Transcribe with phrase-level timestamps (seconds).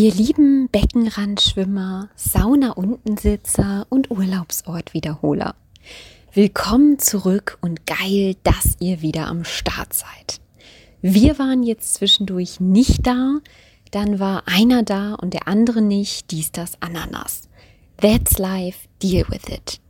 [0.00, 5.56] Ihr lieben Beckenrandschwimmer, Sauna-Untensitzer und Urlaubsort-Wiederholer.
[6.32, 10.40] Willkommen zurück und geil, dass ihr wieder am Start seid.
[11.02, 13.38] Wir waren jetzt zwischendurch nicht da,
[13.90, 17.48] dann war einer da und der andere nicht, dies, das, Ananas.
[18.00, 19.80] That's life, deal with it.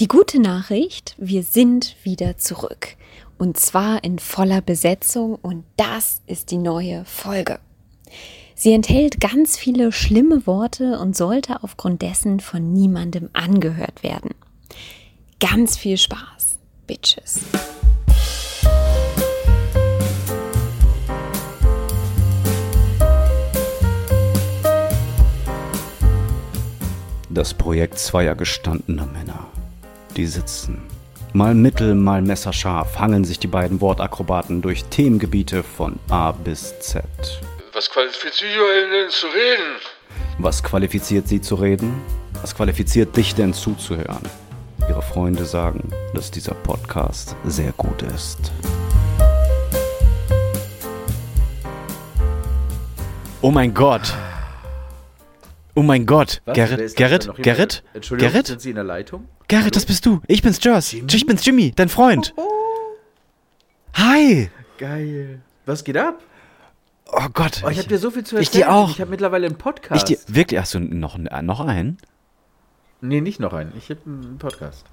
[0.00, 2.88] Die gute Nachricht, wir sind wieder zurück.
[3.38, 7.58] Und zwar in voller Besetzung und das ist die neue Folge.
[8.62, 14.34] Sie enthält ganz viele schlimme Worte und sollte aufgrund dessen von niemandem angehört werden.
[15.40, 17.40] Ganz viel Spaß, Bitches.
[27.30, 29.46] Das Projekt zweier gestandener Männer.
[30.18, 30.82] Die sitzen.
[31.32, 37.06] Mal mittel, mal messerscharf hangeln sich die beiden Wortakrobaten durch Themengebiete von A bis Z.
[37.72, 39.76] Was qualifiziert denn zu reden?
[40.38, 42.02] Was qualifiziert sie zu reden?
[42.40, 44.22] Was qualifiziert dich denn zuzuhören?
[44.88, 48.50] Ihre Freunde sagen, dass dieser Podcast sehr gut ist.
[53.40, 54.14] Oh mein Gott!
[55.76, 56.42] Oh mein Gott!
[56.46, 56.56] Was?
[56.56, 57.30] Gerrit, Gerrit?
[57.36, 59.28] Gerrit, Entschuldigung, Gerrit, sind Sie in der Leitung?
[59.46, 60.20] Gerrit, das bist du.
[60.26, 60.92] Ich bin's, Joss.
[60.92, 62.34] Ich bin's, Jimmy, dein Freund.
[63.94, 64.50] Hi!
[64.76, 65.40] Geil.
[65.66, 66.20] Was geht ab?
[67.12, 67.62] Oh Gott.
[67.64, 68.64] Oh, ich habe dir so viel zu Ich erzählen.
[68.68, 68.90] dir auch.
[68.90, 70.08] Ich habe mittlerweile einen Ich Podcast.
[70.08, 71.98] dir, wirklich, hast du noch, noch einen?
[73.00, 73.72] nee, nicht noch einen.
[73.76, 74.84] Ich habe einen Podcast.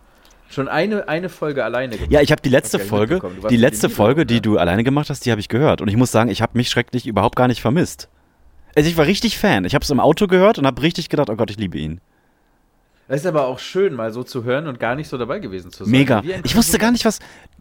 [0.49, 2.11] Schon eine, eine Folge alleine gemacht.
[2.11, 5.09] Ja, ich habe die letzte ich Folge, die letzte dem Folge, die du alleine gemacht
[5.09, 5.81] hast, die habe ich gehört.
[5.81, 8.07] Und ich muss sagen, ich habe mich schrecklich überhaupt gar nicht vermisst.
[8.75, 9.65] Also ich war richtig Fan.
[9.65, 11.99] Ich habe es im Auto gehört und habe richtig gedacht, oh Gott, ich liebe ihn.
[13.09, 15.71] Es ist aber auch schön, mal so zu hören und gar nicht so dabei gewesen
[15.71, 15.91] zu sein.
[15.91, 16.23] Mega.
[16.43, 17.19] Ich wusste gar nicht, was.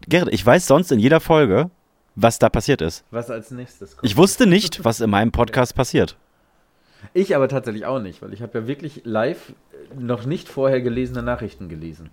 [0.09, 1.71] Gerrit, ich weiß sonst in jeder Folge,
[2.17, 3.05] was da passiert ist.
[3.11, 4.05] Was als nächstes kommt.
[4.11, 6.17] Ich wusste nicht, was in meinem Podcast passiert.
[7.15, 10.81] Ich aber tatsächlich auch nicht, weil ich habe ja wirklich live äh, noch nicht vorher
[10.81, 12.11] gelesene Nachrichten gelesen.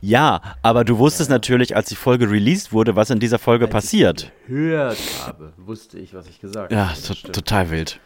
[0.00, 4.30] Ja, aber du wusstest natürlich, als die Folge released wurde, was in dieser Folge passiert.
[4.46, 6.96] Hört habe, wusste ich, was ich gesagt Ja, habe.
[7.14, 7.34] Stimmt.
[7.34, 8.00] total wild.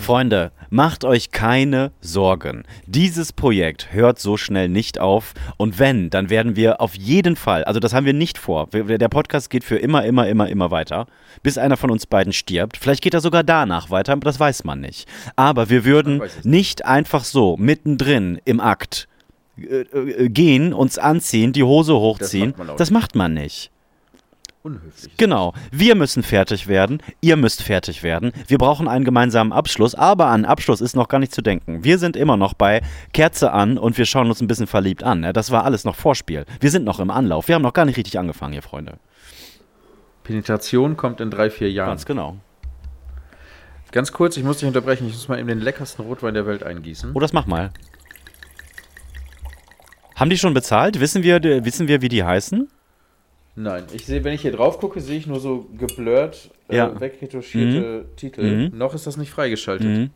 [0.00, 2.64] Freunde, macht euch keine Sorgen.
[2.86, 5.34] Dieses Projekt hört so schnell nicht auf.
[5.56, 8.68] Und wenn, dann werden wir auf jeden Fall, also das haben wir nicht vor.
[8.72, 11.06] Der Podcast geht für immer, immer, immer, immer weiter,
[11.42, 12.76] bis einer von uns beiden stirbt.
[12.76, 15.08] Vielleicht geht er sogar danach weiter, das weiß man nicht.
[15.36, 19.08] Aber wir würden nicht einfach so mittendrin im Akt
[19.58, 22.50] äh, äh, gehen, uns anziehen, die Hose hochziehen.
[22.56, 23.70] macht man das macht man nicht.
[24.66, 25.16] Unhöflich.
[25.16, 25.54] Genau.
[25.70, 27.00] Wir müssen fertig werden.
[27.20, 28.32] Ihr müsst fertig werden.
[28.48, 29.94] Wir brauchen einen gemeinsamen Abschluss.
[29.94, 31.84] Aber an Abschluss ist noch gar nicht zu denken.
[31.84, 32.82] Wir sind immer noch bei
[33.12, 35.22] Kerze an und wir schauen uns ein bisschen verliebt an.
[35.22, 36.46] Ja, Das war alles noch Vorspiel.
[36.58, 37.46] Wir sind noch im Anlauf.
[37.46, 38.98] Wir haben noch gar nicht richtig angefangen, ihr Freunde.
[40.24, 41.90] Penetration kommt in drei, vier Jahren.
[41.90, 42.36] Ganz genau.
[43.92, 45.06] Ganz kurz, ich muss dich unterbrechen.
[45.06, 47.12] Ich muss mal eben den leckersten Rotwein der Welt eingießen.
[47.14, 47.70] Oh, das mach mal.
[50.16, 50.98] Haben die schon bezahlt?
[50.98, 52.68] Wissen wir, wissen wir wie die heißen?
[53.58, 57.00] Nein, ich sehe, wenn ich hier drauf gucke, sehe ich nur so geblurrt, äh, Ja.
[57.00, 58.68] wegretuschierte Titel.
[58.70, 58.76] Mhm.
[58.78, 59.86] Noch ist das nicht freigeschaltet.
[59.86, 60.10] Mhm.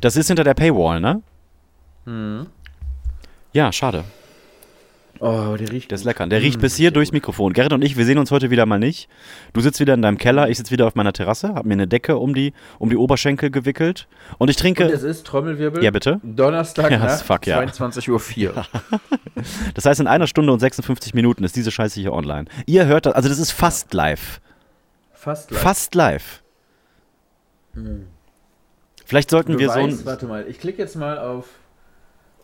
[0.00, 1.22] Das ist hinter der Paywall, ne?
[2.04, 2.46] Mhm.
[3.54, 4.04] Ja, schade.
[5.20, 6.26] Oh, der riecht Der ist lecker.
[6.26, 7.10] Der riecht Mm, bis hier durchs.
[7.12, 7.52] Mikrofon.
[7.52, 9.08] Gerrit und ich, wir sehen uns heute wieder mal nicht.
[9.52, 11.88] Du sitzt wieder in deinem Keller, ich sitze wieder auf meiner Terrasse, hab mir eine
[11.88, 14.06] Decke um die, um die Oberschenkel gewickelt
[14.38, 14.84] und ich Und trinke.
[14.84, 15.82] es ist Trommelwirbel.
[15.82, 16.20] Ja, bitte?
[16.22, 17.60] Donnerstag Ja, Nacht, fuck, ja.
[17.60, 18.66] 22.04 Uhr.
[19.74, 22.46] Das heißt, in einer Stunde und 56 Minuten ist diese Scheiße hier online.
[22.66, 24.40] Ihr hört das, also das ist fast live.
[25.12, 25.60] Fast live.
[25.60, 26.42] Fast live.
[29.04, 30.06] Vielleicht sollten wir so Beweis, ein.
[30.06, 31.46] warte mal, ich klicke jetzt mal auf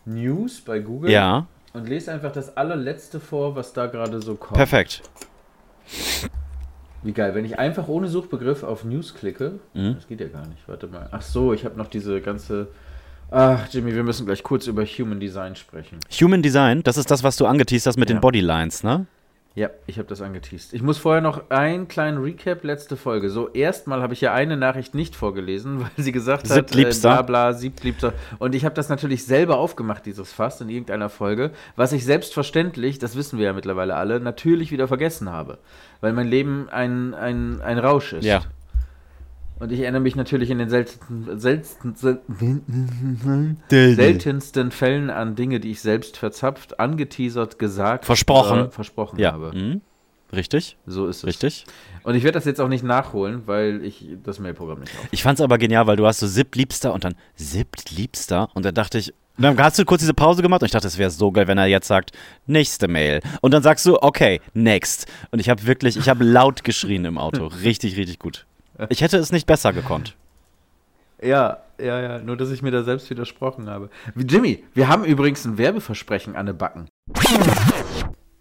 [0.04, 4.54] News bei Google Ja, und lese einfach das allerletzte vor, was da gerade so kommt.
[4.56, 5.02] perfekt.
[7.02, 9.96] Wie geil, wenn ich einfach ohne Suchbegriff auf News klicke, Mhm.
[9.96, 11.08] das geht ja gar nicht, warte mal.
[11.12, 12.68] Ach so, ich habe noch diese ganze...
[13.30, 15.98] Ach, Jimmy, wir müssen gleich kurz über Human Design sprechen.
[16.20, 18.16] Human Design, das ist das, was du angeteased hast mit Ja.
[18.16, 19.06] den Bodylines, ne?
[19.56, 20.74] Ja, ich habe das angeteased.
[20.74, 23.30] Ich muss vorher noch einen kleinen Recap, letzte Folge.
[23.30, 27.08] So, erstmal habe ich ja eine Nachricht nicht vorgelesen, weil sie gesagt hat, Siebtliebster.
[27.08, 28.14] äh, bla bla, siebtliebster.
[28.40, 32.98] Und ich habe das natürlich selber aufgemacht, dieses Fass, in irgendeiner Folge, was ich selbstverständlich,
[32.98, 35.58] das wissen wir ja mittlerweile alle, natürlich wieder vergessen habe.
[36.00, 38.24] Weil mein Leben ein, ein, ein Rausch ist.
[38.24, 38.42] Ja.
[39.60, 45.70] Und ich erinnere mich natürlich in den seltensten, seltensten, seltensten, seltensten Fällen an Dinge, die
[45.70, 48.60] ich selbst verzapft, angeteasert, gesagt, Versprochen.
[48.60, 49.32] oder versprochen Ja.
[49.32, 49.52] habe.
[49.54, 49.80] Mhm.
[50.32, 51.24] Richtig, So ist es.
[51.24, 51.64] richtig.
[52.02, 55.06] Und ich werde das jetzt auch nicht nachholen, weil ich das Mailprogramm nicht auf.
[55.12, 58.98] Ich fand's aber genial, weil du hast so Siebtliebster und dann Siebtliebster und da dachte
[58.98, 61.46] ich, dann hast du kurz diese Pause gemacht und ich dachte, es wäre so geil,
[61.46, 62.10] wenn er jetzt sagt,
[62.46, 63.20] nächste Mail.
[63.40, 65.06] Und dann sagst du, okay, next.
[65.30, 67.46] Und ich habe wirklich, ich habe laut geschrien im Auto.
[67.62, 68.46] Richtig, richtig gut.
[68.88, 70.16] Ich hätte es nicht besser gekonnt.
[71.22, 72.18] Ja, ja, ja.
[72.18, 73.88] Nur, dass ich mir da selbst widersprochen habe.
[74.14, 76.88] Wie- Jimmy, wir haben übrigens ein Werbeversprechen an den Backen.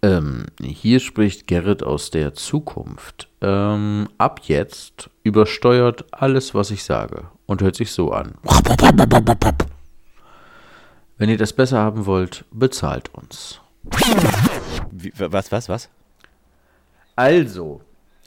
[0.02, 3.30] Ähm, hier spricht Gerrit aus der Zukunft.
[3.42, 8.34] Ähm, ab jetzt übersteuert alles, was ich sage und hört sich so an.
[11.18, 13.62] Wenn ihr das besser haben wollt, bezahlt uns.
[14.92, 15.90] Wie, was, was, was?
[17.16, 17.82] Also,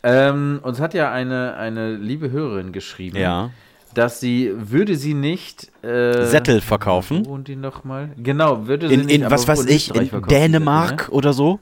[0.06, 3.50] ähm, uns hat ja eine, eine liebe Hörerin geschrieben, Ja.
[3.94, 5.70] dass sie, würde sie nicht.
[5.82, 7.24] Äh, Sättel verkaufen?
[7.26, 8.10] Wo wohnt die nochmal?
[8.16, 9.14] Genau, würde sie In, nicht.
[9.16, 11.58] in aber was weiß ich, in Dänemark Sättel, oder so?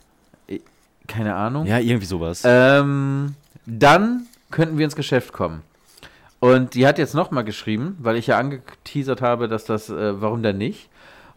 [0.49, 0.61] ne?
[1.07, 1.67] Keine Ahnung.
[1.67, 2.43] Ja, irgendwie sowas.
[2.45, 3.35] Ähm,
[3.67, 5.63] dann könnten wir ins Geschäft kommen.
[6.41, 10.43] Und die hat jetzt nochmal geschrieben, weil ich ja angeteasert habe, dass das, äh, warum
[10.43, 10.89] denn nicht?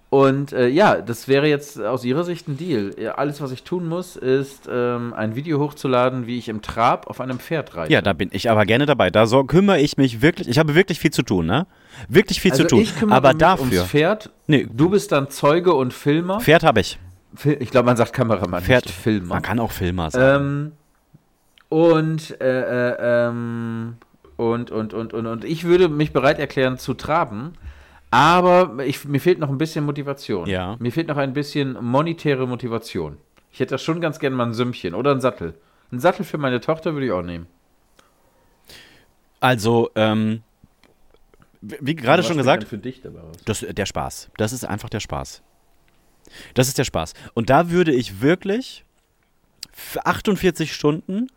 [0.10, 2.94] Und äh, ja, das wäre jetzt aus ihrer Sicht ein Deal.
[3.18, 7.20] Alles, was ich tun muss, ist ähm, ein Video hochzuladen, wie ich im Trab auf
[7.20, 7.92] einem Pferd reite.
[7.92, 9.10] ja, da bin ich aber gerne dabei.
[9.10, 10.48] Da so, kümmere ich mich wirklich.
[10.48, 11.68] Ich habe wirklich viel zu tun, ne?
[12.08, 12.80] Wirklich viel also zu tun.
[12.80, 13.66] ich kümmere aber mich dafür.
[13.66, 14.30] ums Pferd.
[14.48, 14.68] Nee.
[14.72, 16.40] Du bist dann Zeuge und Filmer.
[16.40, 17.00] Pferd habe ich.
[17.60, 18.86] Ich glaube, man sagt Kameramann, Pferd.
[18.86, 19.36] nicht Filmer.
[19.36, 20.46] Man kann auch Filmer sagen.
[20.46, 20.72] Ähm,
[21.70, 23.98] und, äh, äh, ähm,
[24.38, 27.54] und, und, und, und, und ich würde mich bereit erklären zu traben,
[28.12, 30.48] aber ich, mir fehlt noch ein bisschen Motivation.
[30.48, 30.78] Ja.
[30.80, 33.18] Mir fehlt noch ein bisschen monetäre Motivation.
[33.52, 35.56] Ich hätte das schon ganz gerne mal ein Sümmchen oder ein Sattel.
[35.92, 37.48] Ein Sattel für meine Tochter würde ich auch nehmen.
[39.40, 40.42] Also, ähm,
[41.62, 43.36] wie gerade schon gesagt, für dich dabei raus?
[43.46, 44.30] Das, der Spaß.
[44.38, 45.42] Das ist einfach der Spaß.
[46.54, 47.14] Das ist der Spaß.
[47.34, 48.84] Und da würde ich wirklich
[49.72, 51.28] für 48 Stunden,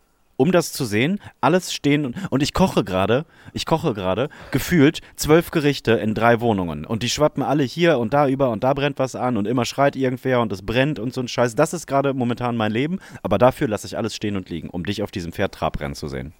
[0.41, 5.51] um das zu sehen, alles stehen und, ich koche gerade, ich koche gerade, gefühlt zwölf
[5.51, 6.83] Gerichte in drei Wohnungen.
[6.83, 9.65] Und die schwappen alle hier und da über und da brennt was an und immer
[9.65, 11.53] schreit irgendwer und es brennt und so ein Scheiß.
[11.53, 14.83] Das ist gerade momentan mein Leben, aber dafür lasse ich alles stehen und liegen, um
[14.83, 16.33] dich auf diesem Pferd Trabrennen zu sehen.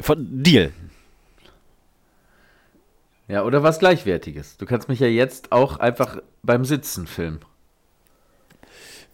[0.00, 0.72] Von, Deal.
[3.28, 4.56] Ja, oder was Gleichwertiges.
[4.56, 7.40] Du kannst mich ja jetzt auch einfach beim Sitzen filmen.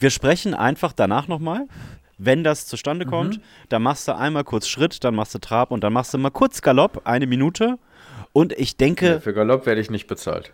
[0.02, 1.66] Wir sprechen einfach danach nochmal.
[2.18, 5.82] Wenn das zustande kommt, dann machst du einmal kurz Schritt, dann machst du Trab und
[5.84, 7.78] dann machst du mal kurz Galopp, eine Minute.
[8.32, 10.52] Und ich denke, Ja, für Galopp werde ich nicht bezahlt.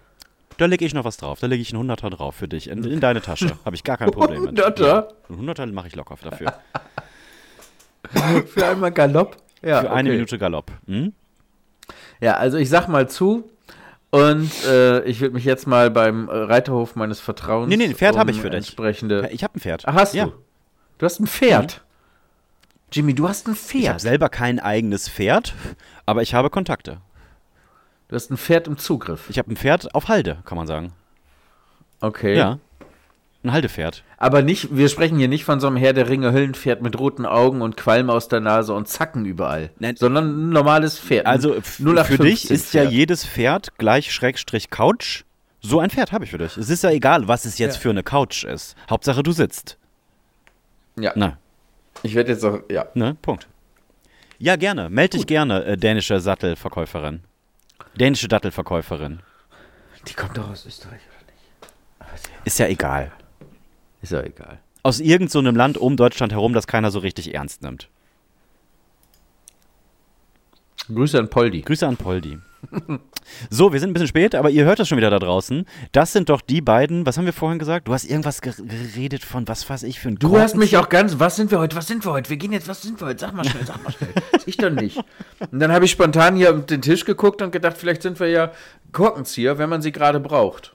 [0.59, 1.41] da lege ich noch was drauf.
[1.41, 2.69] Da lege ich einen Hunderter drauf für dich.
[2.69, 3.51] In, in deine Tasche.
[3.65, 4.49] Habe ich gar kein Problem mit.
[4.51, 4.87] Hunderter?
[4.87, 6.53] Ja, einen Hunderter mache ich locker dafür.
[8.47, 9.37] Für einmal Galopp?
[9.63, 10.17] Ja, Für eine okay.
[10.17, 10.71] Minute Galopp.
[10.87, 11.13] Hm?
[12.21, 13.49] Ja, also ich sag mal zu
[14.11, 17.69] und äh, ich würde mich jetzt mal beim äh, Reiterhof meines Vertrauens.
[17.69, 18.59] Nee, nee, ein Pferd habe ich für dich.
[18.59, 19.29] Entsprechende.
[19.33, 19.87] Ich habe ein Pferd.
[19.87, 20.27] Ach, hast ja.
[20.27, 20.33] du?
[20.99, 21.85] Du hast ein Pferd.
[22.91, 24.01] Jimmy, du hast ein Ich habe Pferd.
[24.01, 25.55] selber kein eigenes Pferd,
[26.07, 27.01] aber ich habe Kontakte.
[28.09, 29.29] Du hast ein Pferd im Zugriff.
[29.29, 30.93] Ich habe ein Pferd auf Halde, kann man sagen.
[32.01, 32.37] Okay.
[32.37, 32.59] Ja.
[33.45, 34.03] Ein Haldepferd.
[34.17, 37.25] Aber nicht, wir sprechen hier nicht von so einem Herr der Ringe Höllenpferd mit roten
[37.25, 39.71] Augen und Qualm aus der Nase und Zacken überall.
[39.79, 39.95] Nein.
[39.97, 41.27] Sondern ein normales Pferd.
[41.27, 42.93] Also f- 0815 für dich ist ja Pferd.
[42.93, 45.23] jedes Pferd gleich Schrägstrich Couch.
[45.61, 46.57] So ein Pferd habe ich für dich.
[46.57, 47.81] Es ist ja egal, was es jetzt Ja.
[47.83, 48.75] für eine Couch ist.
[48.91, 49.79] Hauptsache du sitzt.
[50.99, 51.13] Ja.
[51.15, 51.39] Na,
[52.03, 52.59] Ich werde jetzt auch.
[52.71, 52.87] Ja.
[52.95, 53.47] ne, Punkt.
[54.39, 54.89] Ja, gerne.
[54.91, 57.21] Meld dich gerne, äh, dänische Sattelverkäuferin.
[57.97, 59.21] Dänische Dattelverkäuferin.
[60.09, 61.01] Die kommt doch aus Österreich,
[62.01, 62.29] oder nicht?
[62.45, 63.13] Ist ja egal.
[64.03, 64.59] Ist ja egal.
[64.83, 67.89] Aus irgendeinem so einem Land um Deutschland herum, das keiner so richtig ernst nimmt.
[70.93, 71.63] Grüße an Poldi.
[71.63, 72.39] Grüße an Poldi.
[73.51, 75.67] So, wir sind ein bisschen spät, aber ihr hört das schon wieder da draußen.
[75.93, 77.87] Das sind doch die beiden, was haben wir vorhin gesagt?
[77.87, 80.89] Du hast irgendwas ger- geredet von, was weiß ich, für ein Du hast mich auch
[80.89, 82.31] ganz, was sind wir heute, was sind wir heute?
[82.31, 83.21] Wir gehen jetzt, was sind wir heute?
[83.21, 84.09] Sag mal schnell, sag mal schnell.
[84.47, 84.97] ich doch nicht.
[85.51, 88.29] Und dann habe ich spontan hier auf den Tisch geguckt und gedacht, vielleicht sind wir
[88.29, 88.51] ja
[88.93, 90.75] Korkenzieher, wenn man sie gerade braucht.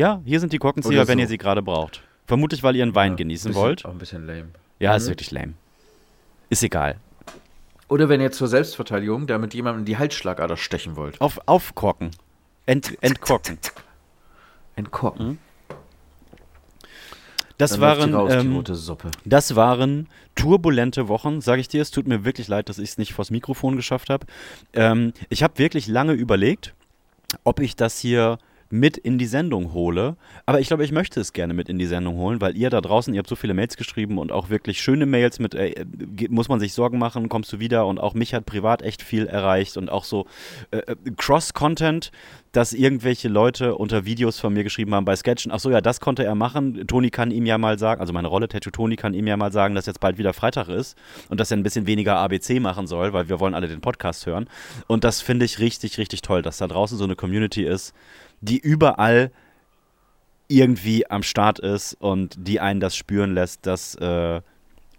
[0.00, 1.22] Ja, hier sind die Korkenzieher, Oder wenn so.
[1.24, 2.02] ihr sie gerade braucht.
[2.26, 3.84] Vermutlich, weil ihr einen Wein genießen Bisschen- wollt.
[3.84, 4.48] Auch ein bisschen lame.
[4.78, 5.52] Ja, ist wirklich lame.
[6.48, 6.96] Ist egal.
[7.86, 11.20] Oder wenn ihr zur Selbstverteidigung damit jemandem die Halsschlagader stechen wollt.
[11.20, 12.12] Auf, aufkorken.
[12.64, 13.58] Ent, entkorken.
[14.76, 15.38] Entkorken.
[17.58, 21.82] Das Dann läuft sie waren, raus, ähm, das waren turbulente Wochen, sage ich dir.
[21.82, 24.24] Es tut mir wirklich leid, dass ich es nicht vors Mikrofon geschafft habe.
[24.72, 26.72] Ähm, ich habe wirklich lange überlegt,
[27.44, 28.38] ob ich das hier
[28.72, 30.16] mit in die Sendung hole.
[30.46, 32.80] Aber ich glaube, ich möchte es gerne mit in die Sendung holen, weil ihr da
[32.80, 35.84] draußen, ihr habt so viele Mails geschrieben und auch wirklich schöne Mails mit, äh,
[36.16, 37.86] ge- muss man sich Sorgen machen, kommst du wieder?
[37.86, 40.26] Und auch mich hat privat echt viel erreicht und auch so
[40.70, 42.10] äh, äh, Cross-Content,
[42.52, 46.00] dass irgendwelche Leute unter Videos von mir geschrieben haben bei Sketchen, ach so, ja, das
[46.00, 46.86] konnte er machen.
[46.86, 49.52] Toni kann ihm ja mal sagen, also meine Rolle, Tattoo Toni kann ihm ja mal
[49.52, 50.96] sagen, dass jetzt bald wieder Freitag ist
[51.28, 54.26] und dass er ein bisschen weniger ABC machen soll, weil wir wollen alle den Podcast
[54.26, 54.48] hören.
[54.88, 57.94] Und das finde ich richtig, richtig toll, dass da draußen so eine Community ist,
[58.40, 59.30] die überall
[60.48, 64.40] irgendwie am Start ist und die einen das spüren lässt, dass, äh,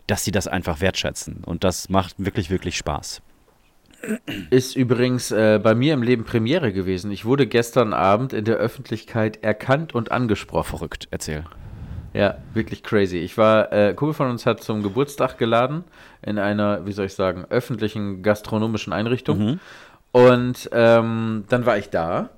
[0.08, 1.44] dass sie das einfach wertschätzen.
[1.46, 3.22] Und das macht wirklich, wirklich Spaß.
[4.50, 7.12] ist übrigens äh, bei mir im Leben Premiere gewesen.
[7.12, 10.70] Ich wurde gestern Abend in der Öffentlichkeit erkannt und angesprochen.
[10.70, 11.44] Verrückt, erzähl.
[12.14, 13.18] Ja, wirklich crazy.
[13.18, 15.86] Ich war, äh, Kumpel von uns hat zum Geburtstag geladen
[16.22, 19.40] in einer, wie soll ich sagen, öffentlichen gastronomischen Einrichtung.
[19.40, 19.60] Mhm.
[20.12, 22.30] Und ähm, dann war ich da.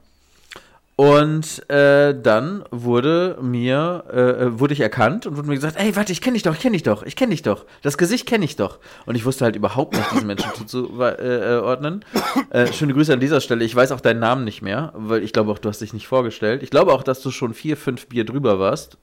[0.96, 5.96] Und äh, dann wurde mir, äh, äh, wurde ich erkannt und wurde mir gesagt, ey,
[5.96, 7.66] warte, ich kenne dich doch, ich kenne dich doch, ich kenne dich doch.
[7.82, 8.78] Das Gesicht kenne ich doch.
[9.08, 12.06] Und ich wusste halt überhaupt nicht, diesen Menschen zuzuordnen.
[12.52, 13.66] Äh, äh, schöne Grüße an dieser Stelle.
[13.66, 16.08] Ich weiß auch deinen Namen nicht mehr, weil ich glaube auch, du hast dich nicht
[16.08, 16.62] vorgestellt.
[16.62, 18.98] Ich glaube auch, dass du schon vier, fünf Bier drüber warst.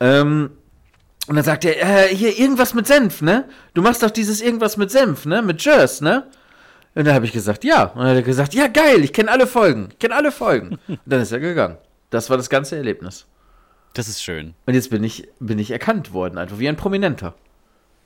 [0.00, 0.50] ähm,
[1.28, 3.44] und dann sagt er, äh, hier irgendwas mit Senf, ne?
[3.74, 5.42] Du machst doch dieses irgendwas mit Senf, ne?
[5.42, 6.26] Mit Jers, ne?
[6.94, 7.84] Und dann habe ich gesagt, ja.
[7.84, 9.88] Und dann hat er gesagt, ja, geil, ich kenne alle Folgen.
[9.92, 10.78] Ich kenne alle Folgen.
[10.88, 11.78] Und dann ist er gegangen.
[12.10, 13.26] Das war das ganze Erlebnis.
[13.94, 14.54] Das ist schön.
[14.66, 17.34] Und jetzt bin ich, bin ich erkannt worden, einfach wie ein Prominenter.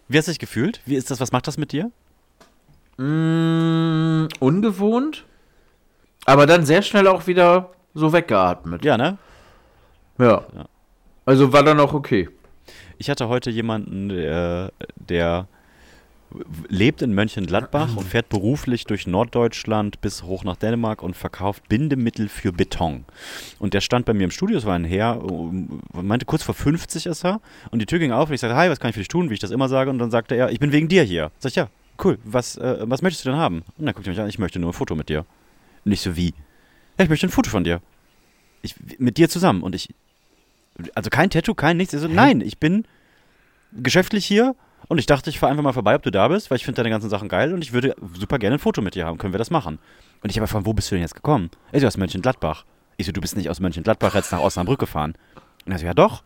[0.09, 0.81] Wie hast du dich gefühlt?
[0.85, 1.21] Wie ist das?
[1.21, 1.91] Was macht das mit dir?
[2.97, 5.25] Mm, ungewohnt,
[6.27, 8.85] aber dann sehr schnell auch wieder so weggeatmet.
[8.85, 9.19] Ja, ne?
[10.19, 10.45] Ja.
[10.55, 10.67] Ja.
[11.27, 12.29] Also war dann auch okay.
[12.99, 15.49] Ich hatte heute jemanden, der, der
[16.69, 22.29] lebt in Mönchengladbach und fährt beruflich durch Norddeutschland bis hoch nach Dänemark und verkauft Bindemittel
[22.29, 23.05] für Beton.
[23.59, 26.55] Und der stand bei mir im Studio, es war ein Herr, um, meinte kurz vor
[26.55, 28.95] 50 ist er und die Tür ging auf und ich sagte, hi, was kann ich
[28.95, 30.89] für dich tun, wie ich das immer sage und dann sagte er, ich bin wegen
[30.89, 31.31] dir hier.
[31.39, 31.69] Sag ich, ja,
[32.03, 33.63] cool, was, äh, was möchtest du denn haben?
[33.79, 35.25] Und dann guckt er mich an, ich möchte nur ein Foto mit dir.
[35.85, 36.35] Nicht so wie,
[36.99, 37.81] ja, ich möchte ein Foto von dir.
[38.63, 39.95] Ich, mit dir zusammen und ich,
[40.95, 41.95] also kein Tattoo, kein nichts.
[41.95, 42.87] Also, nein, ich bin
[43.73, 44.55] geschäftlich hier
[44.89, 46.77] und ich dachte, ich fahre einfach mal vorbei, ob du da bist, weil ich finde
[46.77, 49.19] deine ganzen Sachen geil und ich würde super gerne ein Foto mit dir haben.
[49.19, 49.79] Können wir das machen?
[50.23, 51.51] Und ich habe gefragt, wo bist du denn jetzt gekommen?
[51.73, 52.65] Er so, aus Mönchengladbach.
[52.97, 55.15] Ich so, du bist nicht aus Mönchengladbach jetzt nach Osnabrück gefahren.
[55.67, 56.23] Und er so, ja doch.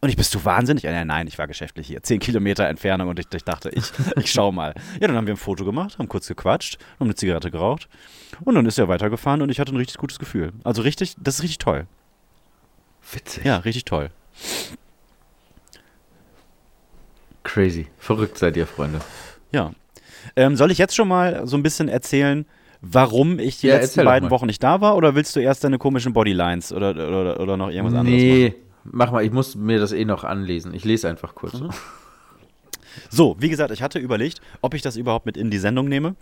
[0.00, 0.84] Und ich, bist du wahnsinnig?
[0.84, 2.02] Ja, nein, ich war geschäftlich hier.
[2.02, 3.84] Zehn Kilometer Entfernung und ich, ich dachte, ich,
[4.16, 4.74] ich schau mal.
[5.00, 7.88] Ja, dann haben wir ein Foto gemacht, haben kurz gequatscht, haben eine Zigarette geraucht
[8.44, 10.52] und dann ist er weitergefahren und ich hatte ein richtig gutes Gefühl.
[10.64, 11.86] Also richtig, das ist richtig toll.
[13.12, 13.44] Witzig.
[13.44, 14.10] Ja, richtig toll.
[17.46, 17.86] Crazy.
[17.98, 19.00] Verrückt seid ihr, Freunde.
[19.52, 19.72] Ja.
[20.34, 22.44] Ähm, soll ich jetzt schon mal so ein bisschen erzählen,
[22.80, 24.30] warum ich die Ja, letzten beiden.
[24.30, 24.96] Wochen nicht da war?
[24.96, 28.28] Oder willst du erst deine komischen Bodylines oder, oder, oder noch irgendwas anderes machen?
[28.34, 30.74] nee, mach mal, ich muss mir das eh noch anlesen.
[30.74, 31.60] Ich lese einfach kurz.
[31.60, 31.70] Mhm.
[33.10, 36.16] So, wie gesagt, ich hatte überlegt, ob ich das überhaupt mit in die Sendung nehme.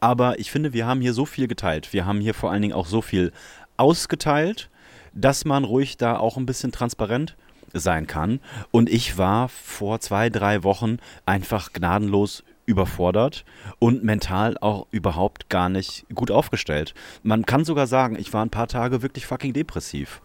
[0.00, 1.92] Aber ich finde, wir haben hier so viel geteilt.
[1.92, 3.32] Wir haben hier vor allen Dingen auch so viel
[3.76, 4.68] ausgeteilt,
[5.14, 7.36] dass man ruhig da auch ein bisschen transparent
[7.72, 8.40] sein kann.
[8.70, 13.44] Und ich war vor zwei, drei Wochen einfach gnadenlos überfordert
[13.78, 16.94] und mental auch überhaupt gar nicht gut aufgestellt.
[17.22, 20.22] Man kann sogar sagen, ich war ein paar Tage wirklich fucking depressiv.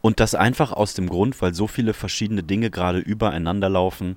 [0.00, 4.16] Und das einfach aus dem Grund, weil so viele verschiedene Dinge gerade übereinander laufen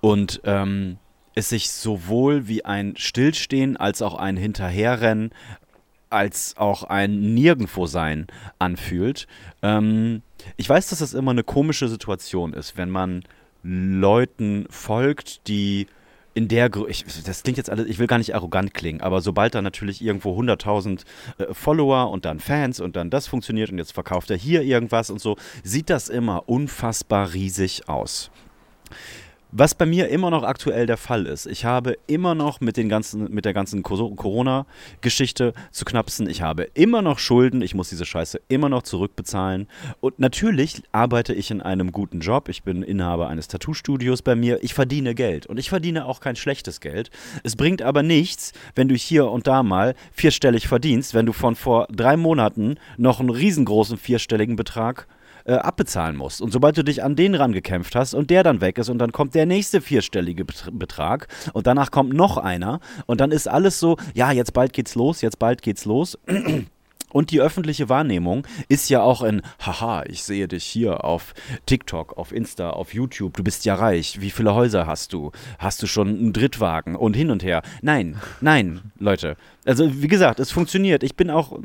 [0.00, 0.98] und ähm,
[1.34, 5.30] es sich sowohl wie ein Stillstehen als auch ein Hinterherrennen
[6.10, 8.26] als auch ein Nirgendwo-Sein
[8.58, 9.26] anfühlt.
[9.62, 10.22] Ähm,
[10.56, 13.24] ich weiß, dass das immer eine komische Situation ist, wenn man
[13.62, 15.86] Leuten folgt, die
[16.32, 19.20] in der Grö ich, das klingt jetzt alles, ich will gar nicht arrogant klingen, aber
[19.20, 21.04] sobald da natürlich irgendwo 100.000
[21.38, 25.10] äh, Follower und dann Fans und dann das funktioniert und jetzt verkauft er hier irgendwas
[25.10, 28.30] und so, sieht das immer unfassbar riesig aus.
[29.52, 32.88] Was bei mir immer noch aktuell der Fall ist, ich habe immer noch mit, den
[32.88, 36.28] ganzen, mit der ganzen Co- Corona-Geschichte zu knapsen.
[36.30, 37.60] Ich habe immer noch Schulden.
[37.60, 39.66] Ich muss diese Scheiße immer noch zurückbezahlen.
[40.00, 42.48] Und natürlich arbeite ich in einem guten Job.
[42.48, 44.62] Ich bin Inhaber eines Tattoo-Studios bei mir.
[44.62, 45.46] Ich verdiene Geld.
[45.46, 47.10] Und ich verdiene auch kein schlechtes Geld.
[47.42, 51.56] Es bringt aber nichts, wenn du hier und da mal vierstellig verdienst, wenn du von
[51.56, 56.40] vor drei Monaten noch einen riesengroßen vierstelligen Betrag äh, abbezahlen musst.
[56.40, 59.12] Und sobald du dich an den rangekämpft hast und der dann weg ist und dann
[59.12, 63.80] kommt der nächste vierstellige Bet Betrag und danach kommt noch einer und dann ist alles
[63.80, 66.18] so, ja, jetzt bald geht's los, jetzt bald geht's los.
[67.12, 71.34] Und die öffentliche Wahrnehmung ist ja auch in, haha, ich sehe dich hier auf
[71.66, 75.32] TikTok, auf Insta, auf YouTube, du bist ja reich, wie viele Häuser hast du?
[75.58, 77.62] Hast du schon einen Drittwagen und hin und her?
[77.82, 79.36] Nein, nein, Leute.
[79.64, 81.02] Also wie gesagt, es funktioniert.
[81.02, 81.58] Ich bin auch,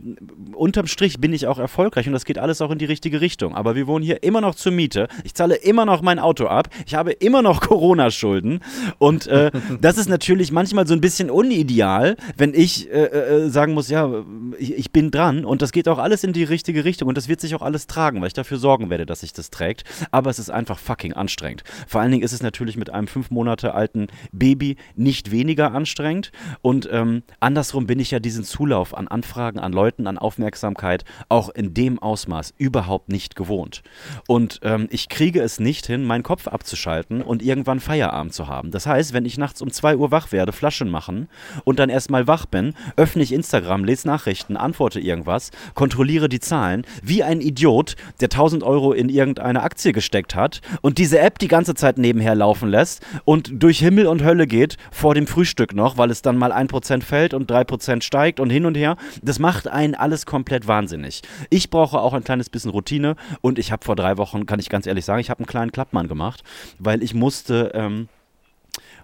[0.53, 3.55] unterm Strich bin ich auch erfolgreich und das geht alles auch in die richtige Richtung.
[3.55, 5.07] Aber wir wohnen hier immer noch zur Miete.
[5.23, 6.69] Ich zahle immer noch mein Auto ab.
[6.85, 8.61] Ich habe immer noch Corona-Schulden.
[8.99, 13.73] Und äh, das ist natürlich manchmal so ein bisschen unideal, wenn ich äh, äh, sagen
[13.73, 14.23] muss, ja,
[14.57, 17.17] ich, ich bin dran dran und das geht auch alles in die richtige Richtung und
[17.17, 19.83] das wird sich auch alles tragen, weil ich dafür sorgen werde, dass sich das trägt.
[20.11, 21.63] Aber es ist einfach fucking anstrengend.
[21.87, 26.31] Vor allen Dingen ist es natürlich mit einem fünf Monate alten Baby nicht weniger anstrengend
[26.61, 31.49] und ähm, andersrum bin ich ja diesen Zulauf an Anfragen, an Leuten, an Aufmerksamkeit auch
[31.49, 33.81] in dem Ausmaß überhaupt nicht gewohnt.
[34.27, 38.71] Und ähm, ich kriege es nicht hin, meinen Kopf abzuschalten und irgendwann Feierabend zu haben.
[38.71, 41.27] Das heißt, wenn ich nachts um 2 Uhr wach werde, Flaschen machen
[41.63, 46.85] und dann erstmal wach bin, öffne ich Instagram, lese Nachrichten, antworte irgendwas, kontrolliere die Zahlen,
[47.03, 51.47] wie ein Idiot, der 1000 Euro in irgendeine Aktie gesteckt hat und diese App die
[51.47, 55.97] ganze Zeit nebenher laufen lässt und durch Himmel und Hölle geht vor dem Frühstück noch,
[55.97, 57.65] weil es dann mal 1% fällt und 3%
[58.01, 58.97] steigt und hin und her.
[59.21, 61.21] Das macht einen alles komplett wahnsinnig.
[61.49, 64.69] Ich brauche auch ein kleines bisschen Routine und ich habe vor drei Wochen, kann ich
[64.69, 66.43] ganz ehrlich sagen, ich habe einen kleinen Klappmann gemacht,
[66.79, 68.07] weil ich musste ähm,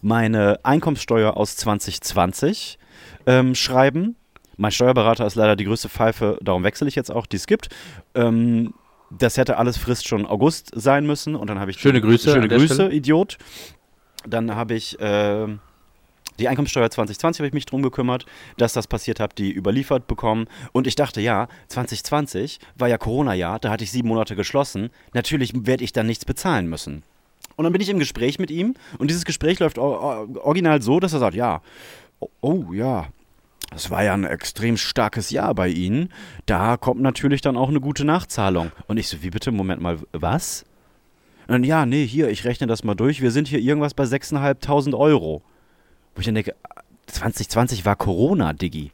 [0.01, 2.77] meine Einkommenssteuer aus 2020
[3.25, 4.15] ähm, schreiben.
[4.57, 7.69] Mein Steuerberater ist leider die größte Pfeife, darum wechsle ich jetzt auch, die es gibt.
[8.15, 8.73] Ähm,
[9.09, 12.47] das hätte alles Frist schon August sein müssen und dann habe ich schöne Grüße, schöne
[12.47, 13.37] Grüße, Idiot.
[14.25, 15.47] Dann habe ich äh,
[16.41, 18.25] die Einkommenssteuer 2020 habe ich mich drum gekümmert,
[18.57, 20.47] dass das passiert habe, die überliefert bekommen.
[20.71, 24.89] Und ich dachte, ja, 2020 war ja Corona-Jahr, da hatte ich sieben Monate geschlossen.
[25.13, 27.03] Natürlich werde ich dann nichts bezahlen müssen.
[27.55, 31.13] Und dann bin ich im Gespräch mit ihm und dieses Gespräch läuft original so, dass
[31.13, 31.61] er sagt, ja,
[32.39, 33.07] oh, ja,
[33.69, 36.09] das war ja ein extrem starkes Jahr bei Ihnen.
[36.45, 38.71] Da kommt natürlich dann auch eine gute Nachzahlung.
[38.87, 40.65] Und ich so, wie bitte, Moment mal, was?
[41.47, 43.21] Und dann, ja, nee, hier, ich rechne das mal durch.
[43.21, 45.41] Wir sind hier irgendwas bei 6.500 Euro.
[46.15, 46.55] Wo ich dann denke,
[47.07, 48.91] 2020 war Corona, Diggi.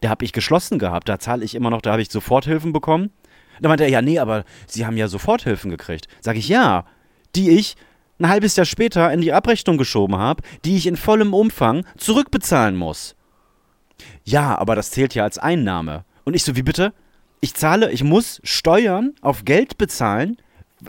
[0.00, 1.08] Da habe ich geschlossen gehabt.
[1.08, 3.10] Da zahle ich immer noch, da habe ich Soforthilfen bekommen.
[3.60, 6.08] Da meinte er, ja, nee, aber Sie haben ja Soforthilfen gekriegt.
[6.20, 6.84] Sag ich, ja,
[7.34, 7.76] die ich
[8.18, 12.76] ein halbes Jahr später in die Abrechnung geschoben habe, die ich in vollem Umfang zurückbezahlen
[12.76, 13.14] muss.
[14.24, 16.04] Ja, aber das zählt ja als Einnahme.
[16.24, 16.92] Und ich so, wie bitte?
[17.40, 20.38] Ich zahle, ich muss Steuern auf Geld bezahlen,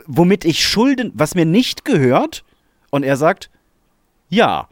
[0.06, 2.44] womit ich Schulden, was mir nicht gehört?
[2.90, 3.50] Und er sagt,
[4.28, 4.68] ja.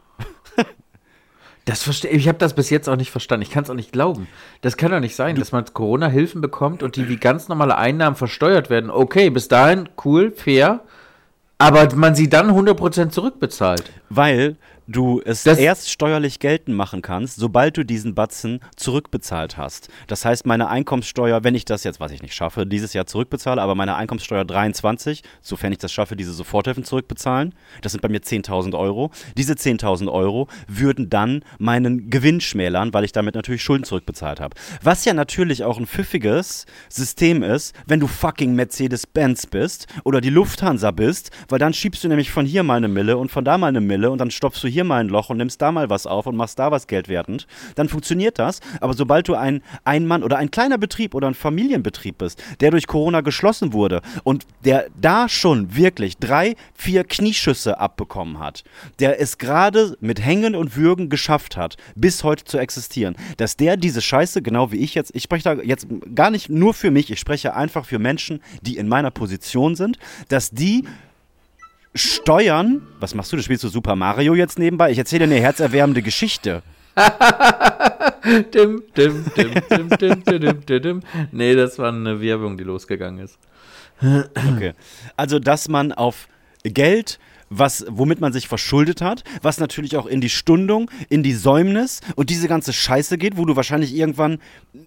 [1.67, 2.29] Das verstehe ich.
[2.29, 3.41] habe das bis jetzt auch nicht verstanden.
[3.41, 4.29] Ich kann es auch nicht glauben.
[4.61, 8.15] Das kann doch nicht sein, dass man Corona-Hilfen bekommt und die wie ganz normale Einnahmen
[8.15, 8.89] versteuert werden.
[8.89, 10.79] Okay, bis dahin cool, fair.
[11.57, 13.91] Aber man sie dann 100% zurückbezahlt.
[14.09, 14.55] Weil
[14.87, 19.89] du es das erst steuerlich geltend machen kannst, sobald du diesen Batzen zurückbezahlt hast.
[20.07, 23.61] Das heißt, meine Einkommenssteuer, wenn ich das jetzt, was ich nicht schaffe, dieses Jahr zurückbezahle,
[23.61, 28.21] aber meine Einkommenssteuer 23, sofern ich das schaffe, diese Soforthilfen zurückbezahlen, das sind bei mir
[28.21, 29.11] 10.000 Euro.
[29.35, 34.55] Diese 10.000 Euro würden dann meinen Gewinn schmälern, weil ich damit natürlich Schulden zurückbezahlt habe.
[34.81, 40.29] Was ja natürlich auch ein pfiffiges System ist, wenn du fucking Mercedes-Benz bist oder die
[40.29, 43.57] Lufthansa bist, weil dann schiebst du nämlich von hier mal eine Mille und von da
[43.57, 45.71] mal eine Mille und dann stopfst du hier hier mal ein Loch und nimmst da
[45.71, 48.59] mal was auf und machst da was geldwertend, dann funktioniert das.
[48.79, 52.85] Aber sobald du ein Ein-Mann- oder ein kleiner Betrieb oder ein Familienbetrieb bist, der durch
[52.85, 58.63] Corona geschlossen wurde und der da schon wirklich drei, vier Knieschüsse abbekommen hat,
[58.99, 63.77] der es gerade mit Hängen und Würgen geschafft hat, bis heute zu existieren, dass der
[63.77, 67.09] diese Scheiße, genau wie ich jetzt, ich spreche da jetzt gar nicht nur für mich,
[67.09, 69.97] ich spreche einfach für Menschen, die in meiner Position sind,
[70.29, 70.83] dass die
[71.95, 72.81] Steuern.
[72.99, 73.37] Was machst du?
[73.37, 74.91] Du spielst du Super Mario jetzt nebenbei?
[74.91, 76.63] Ich erzähle dir eine herzerwärmende Geschichte.
[78.53, 81.01] dim, dim, dim, dim, dim, dim, dim, dim.
[81.31, 83.37] Nee, das war eine Werbung, die losgegangen ist.
[84.01, 84.73] okay.
[85.15, 86.27] Also, dass man auf
[86.63, 87.19] Geld
[87.49, 92.01] was, womit man sich verschuldet hat, was natürlich auch in die Stundung, in die Säumnis
[92.15, 94.39] und diese ganze Scheiße geht, wo du wahrscheinlich irgendwann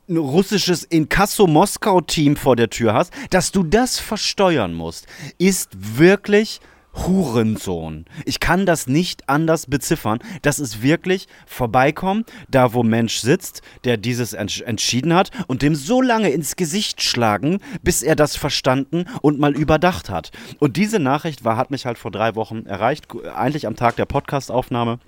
[0.09, 5.07] ein russisches Inkasso-Moskau-Team vor der Tür hast, dass du das versteuern musst,
[5.39, 6.61] ist wirklich
[6.95, 8.05] Hurensohn.
[8.25, 10.19] Ich kann das nicht anders beziffern.
[10.43, 15.75] Das ist wirklich vorbeikommen, da wo Mensch sitzt, der dieses entsch entschieden hat und dem
[15.75, 20.31] so lange ins Gesicht schlagen, bis er das verstanden und mal überdacht hat.
[20.59, 24.07] Und diese Nachricht war, hat mich halt vor drei Wochen erreicht, eigentlich am Tag der
[24.07, 24.99] Podcastaufnahme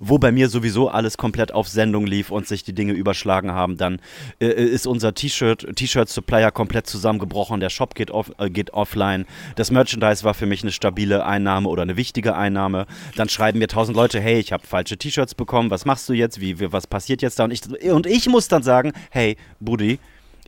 [0.00, 3.76] wo bei mir sowieso alles komplett auf Sendung lief und sich die Dinge überschlagen haben,
[3.76, 4.00] dann
[4.40, 9.70] äh, ist unser T-Shirt, T-Shirt-Supplier komplett zusammengebrochen, der Shop geht, off, äh, geht offline, das
[9.70, 12.86] Merchandise war für mich eine stabile Einnahme oder eine wichtige Einnahme.
[13.16, 16.40] Dann schreiben mir tausend Leute, hey, ich habe falsche T-Shirts bekommen, was machst du jetzt,
[16.40, 17.44] wie, wie, was passiert jetzt da?
[17.44, 19.98] Und ich, und ich muss dann sagen, hey, Buddy,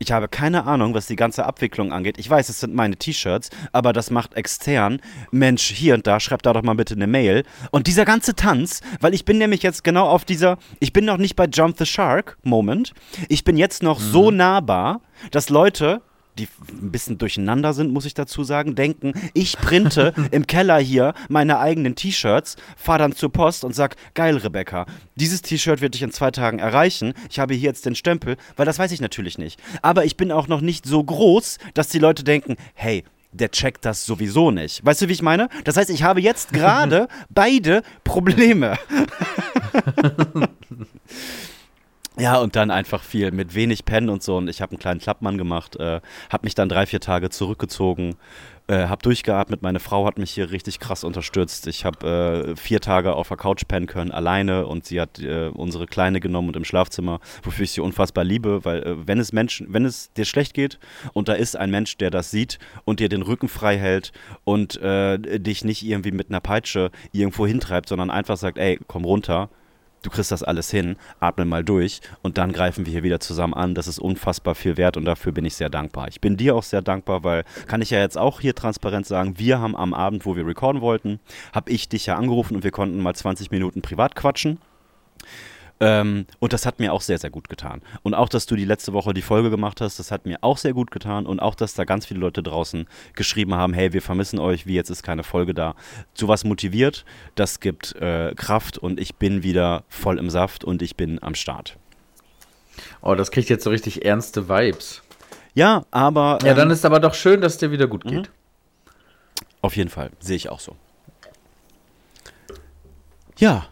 [0.03, 2.19] ich habe keine Ahnung, was die ganze Abwicklung angeht.
[2.19, 5.01] Ich weiß, es sind meine T-Shirts, aber das macht extern.
[5.31, 7.45] Mensch, hier und da, schreib da doch mal bitte eine Mail.
[7.71, 11.19] Und dieser ganze Tanz, weil ich bin nämlich jetzt genau auf dieser, ich bin noch
[11.19, 12.95] nicht bei Jump the Shark Moment.
[13.29, 14.05] Ich bin jetzt noch mhm.
[14.05, 16.01] so nahbar, dass Leute
[16.39, 21.15] die ein bisschen durcheinander sind, muss ich dazu sagen, denken, ich printe im Keller hier
[21.29, 26.03] meine eigenen T-Shirts, fahre dann zur Post und sag, geil, Rebecca, dieses T-Shirt wird dich
[26.03, 27.15] in zwei Tagen erreichen.
[27.29, 29.61] Ich habe hier jetzt den Stempel, weil das weiß ich natürlich nicht.
[29.83, 33.85] Aber ich bin auch noch nicht so groß, dass die Leute denken, hey, der checkt
[33.85, 34.85] das sowieso nicht.
[34.85, 35.49] Weißt du, wie ich meine?
[35.65, 38.77] Das heißt, ich habe jetzt gerade beide Probleme.
[42.21, 44.37] Ja, und dann einfach viel mit wenig Pen und so.
[44.37, 48.17] Und ich habe einen kleinen Klappmann gemacht, äh, habe mich dann drei, vier Tage zurückgezogen,
[48.67, 49.63] äh, habe durchgeatmet.
[49.63, 51.67] Meine Frau hat mich hier richtig krass unterstützt.
[51.67, 54.67] Ich habe äh, vier Tage auf der Couch pennen können, alleine.
[54.67, 58.67] Und sie hat äh, unsere Kleine genommen und im Schlafzimmer, wofür ich sie unfassbar liebe.
[58.67, 60.79] Weil äh, wenn es Menschen, wenn es dir schlecht geht
[61.15, 64.13] und da ist ein Mensch, der das sieht und dir den Rücken frei hält
[64.45, 69.07] und äh, dich nicht irgendwie mit einer Peitsche irgendwo hintreibt, sondern einfach sagt, ey, komm
[69.07, 69.49] runter
[70.03, 73.55] du kriegst das alles hin, atme mal durch und dann greifen wir hier wieder zusammen
[73.55, 73.75] an.
[73.75, 76.09] Das ist unfassbar viel wert und dafür bin ich sehr dankbar.
[76.09, 79.39] Ich bin dir auch sehr dankbar, weil kann ich ja jetzt auch hier transparent sagen,
[79.39, 81.21] wir haben am Abend, wo wir recorden wollten,
[81.53, 84.59] habe ich dich ja angerufen und wir konnten mal 20 Minuten privat quatschen.
[85.81, 87.81] Ähm, und das hat mir auch sehr, sehr gut getan.
[88.03, 90.59] Und auch, dass du die letzte Woche die Folge gemacht hast, das hat mir auch
[90.59, 91.27] sehr gut getan.
[91.27, 94.75] Und auch, dass da ganz viele Leute draußen geschrieben haben, hey, wir vermissen euch, wie
[94.75, 95.75] jetzt ist keine Folge da.
[96.13, 100.97] Sowas motiviert, das gibt äh, Kraft und ich bin wieder voll im Saft und ich
[100.97, 101.79] bin am Start.
[103.01, 105.03] Oh, das kriegt jetzt so richtig ernste Vibes.
[105.55, 106.39] Ja, aber.
[106.43, 108.29] Ja, ähm, dann ist aber doch schön, dass es dir wieder gut geht.
[108.29, 108.95] Mhm.
[109.63, 110.77] Auf jeden Fall, sehe ich auch so.
[113.39, 113.67] Ja.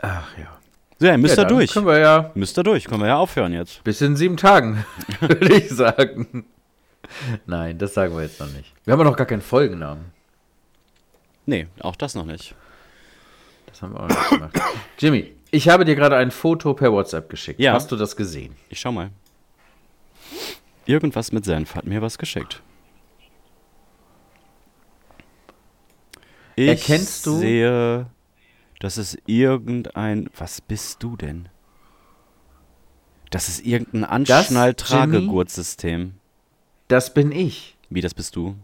[0.00, 0.59] Ach ja.
[1.00, 1.72] So, ja, müsst ihr ja, durch.
[1.72, 2.30] Können wir ja.
[2.34, 2.84] Müsst ihr durch.
[2.84, 3.82] Können wir ja aufhören jetzt.
[3.84, 4.84] Bis in sieben Tagen,
[5.20, 6.44] würde ich sagen.
[7.46, 8.74] Nein, das sagen wir jetzt noch nicht.
[8.84, 10.12] Wir haben ja noch gar keinen Folgennamen.
[11.46, 12.54] Nee, auch das noch nicht.
[13.66, 14.60] Das haben wir auch noch nicht gemacht.
[14.98, 17.58] Jimmy, ich habe dir gerade ein Foto per WhatsApp geschickt.
[17.60, 17.72] Ja.
[17.72, 18.54] Hast du das gesehen?
[18.68, 19.10] Ich schau mal.
[20.84, 22.60] Irgendwas mit Senf hat mir was geschickt.
[26.56, 27.38] Ich Erkennst du?
[27.38, 28.06] sehe
[28.80, 30.28] das ist irgendein.
[30.36, 31.48] Was bist du denn?
[33.30, 36.14] Das ist irgendein Anschnall-Tragegurtsystem.
[36.88, 37.76] Das bin ich.
[37.88, 38.56] Wie, das bist du?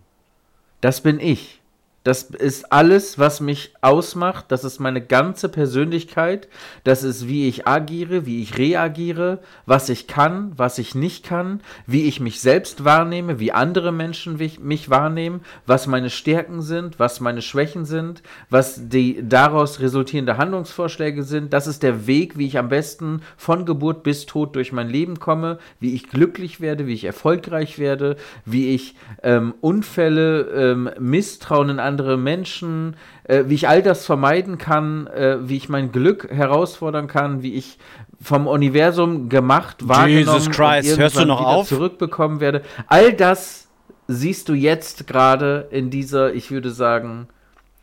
[0.81, 1.63] Das bin ich.
[2.07, 4.45] Das ist alles, was mich ausmacht.
[4.51, 6.47] Das ist meine ganze Persönlichkeit.
[6.85, 11.63] Das ist, wie ich agiere, wie ich reagiere, was ich kann, was ich nicht kann,
[11.85, 17.19] wie ich mich selbst wahrnehme, wie andere Menschen mich wahrnehmen, was meine Stärken sind, was
[17.19, 21.53] meine Schwächen sind, was die daraus resultierende Handlungsvorschläge sind.
[21.53, 25.19] Das ist der Weg, wie ich am besten von Geburt bis Tod durch mein Leben
[25.19, 28.15] komme, wie ich glücklich werde, wie ich erfolgreich werde,
[28.45, 34.05] wie ich ähm, Unfälle, ähm, Misstrauen in andere andere Menschen, äh, wie ich all das
[34.05, 37.79] vermeiden kann, äh, wie ich mein Glück herausfordern kann, wie ich
[38.21, 41.69] vom Universum gemacht, wahrgenommen Jesus Christ, hörst du noch auf?
[41.69, 42.63] zurückbekommen werde.
[42.87, 43.69] All das
[44.09, 47.29] siehst du jetzt gerade in dieser, ich würde sagen,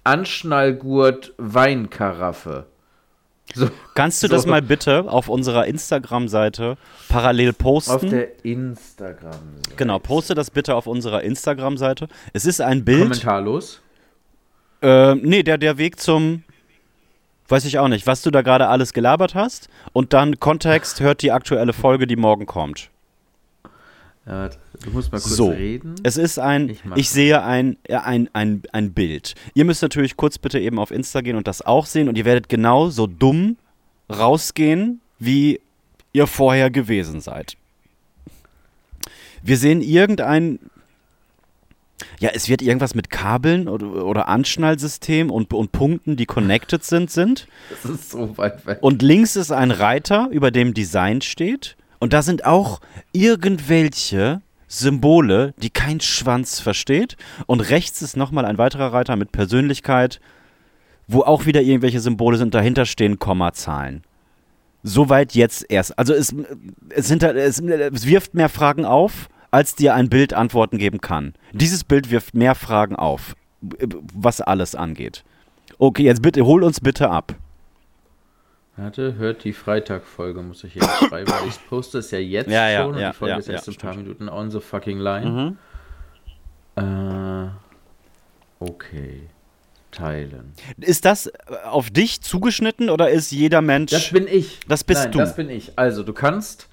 [0.04, 2.68] Anschnallgurt Weinkaraffe.
[3.56, 4.34] So, Kannst du so.
[4.34, 6.78] das mal bitte auf unserer Instagram-Seite
[7.10, 7.92] parallel posten?
[7.92, 9.76] Auf der Instagram-Seite.
[9.76, 12.08] Genau, poste das bitte auf unserer Instagram-Seite.
[12.32, 13.02] Es ist ein Bild.
[13.02, 13.83] Kommentarlos.
[14.84, 16.44] Äh, nee, der, der Weg zum,
[17.48, 19.70] weiß ich auch nicht, was du da gerade alles gelabert hast.
[19.94, 22.90] Und dann Kontext hört die aktuelle Folge, die morgen kommt.
[24.26, 24.50] Ja,
[24.84, 25.96] du musst mal kurz so, reden.
[26.04, 29.36] Es ist ein, ich, ich sehe ein, ein, ein, ein Bild.
[29.54, 32.26] Ihr müsst natürlich kurz bitte eben auf Insta gehen und das auch sehen und ihr
[32.26, 33.58] werdet genau so dumm
[34.10, 35.60] rausgehen, wie
[36.14, 37.58] ihr vorher gewesen seid.
[39.42, 40.60] Wir sehen irgendein
[42.20, 47.12] ja, es wird irgendwas mit Kabeln oder, oder Anschnallsystem und, und Punkten, die connected sind,
[47.12, 47.48] sind.
[47.70, 48.80] Das ist so weit weg.
[48.82, 51.76] Und links ist ein Reiter, über dem Design steht.
[52.00, 52.82] Und da sind auch
[53.14, 57.16] irgendwelche Symbole, die kein Schwanz versteht.
[57.46, 60.20] Und rechts ist nochmal ein weiterer Reiter mit Persönlichkeit,
[61.08, 62.54] wo auch wieder irgendwelche Symbole sind.
[62.54, 64.04] Dahinter stehen Kommazahlen.
[64.84, 65.98] Soweit jetzt erst.
[65.98, 66.36] Also es,
[66.90, 71.36] es, hinter, es, es wirft mehr Fragen auf als dir ein Bild Antworten geben kann.
[71.52, 75.24] Dieses Bild wirft mehr Fragen auf, was alles angeht.
[75.78, 77.36] Okay, jetzt bitte, hol uns bitte ab.
[78.76, 82.68] Warte, hört die Freitag-Folge, muss ich jetzt schreiben, weil ich poste es ja jetzt ja,
[82.68, 84.98] ja, schon ja, und die Folge ja, ist erst ein paar Minuten on the fucking
[84.98, 85.58] line.
[86.76, 87.50] Mhm.
[87.50, 87.50] Äh,
[88.60, 89.22] okay.
[89.92, 90.54] Teilen.
[90.80, 91.32] Ist das
[91.66, 93.92] auf dich zugeschnitten oder ist jeder Mensch.
[93.92, 94.62] Das bin ich.
[94.68, 95.20] Das bist Nein, du.
[95.20, 95.78] Das bin ich.
[95.78, 96.68] Also, du kannst.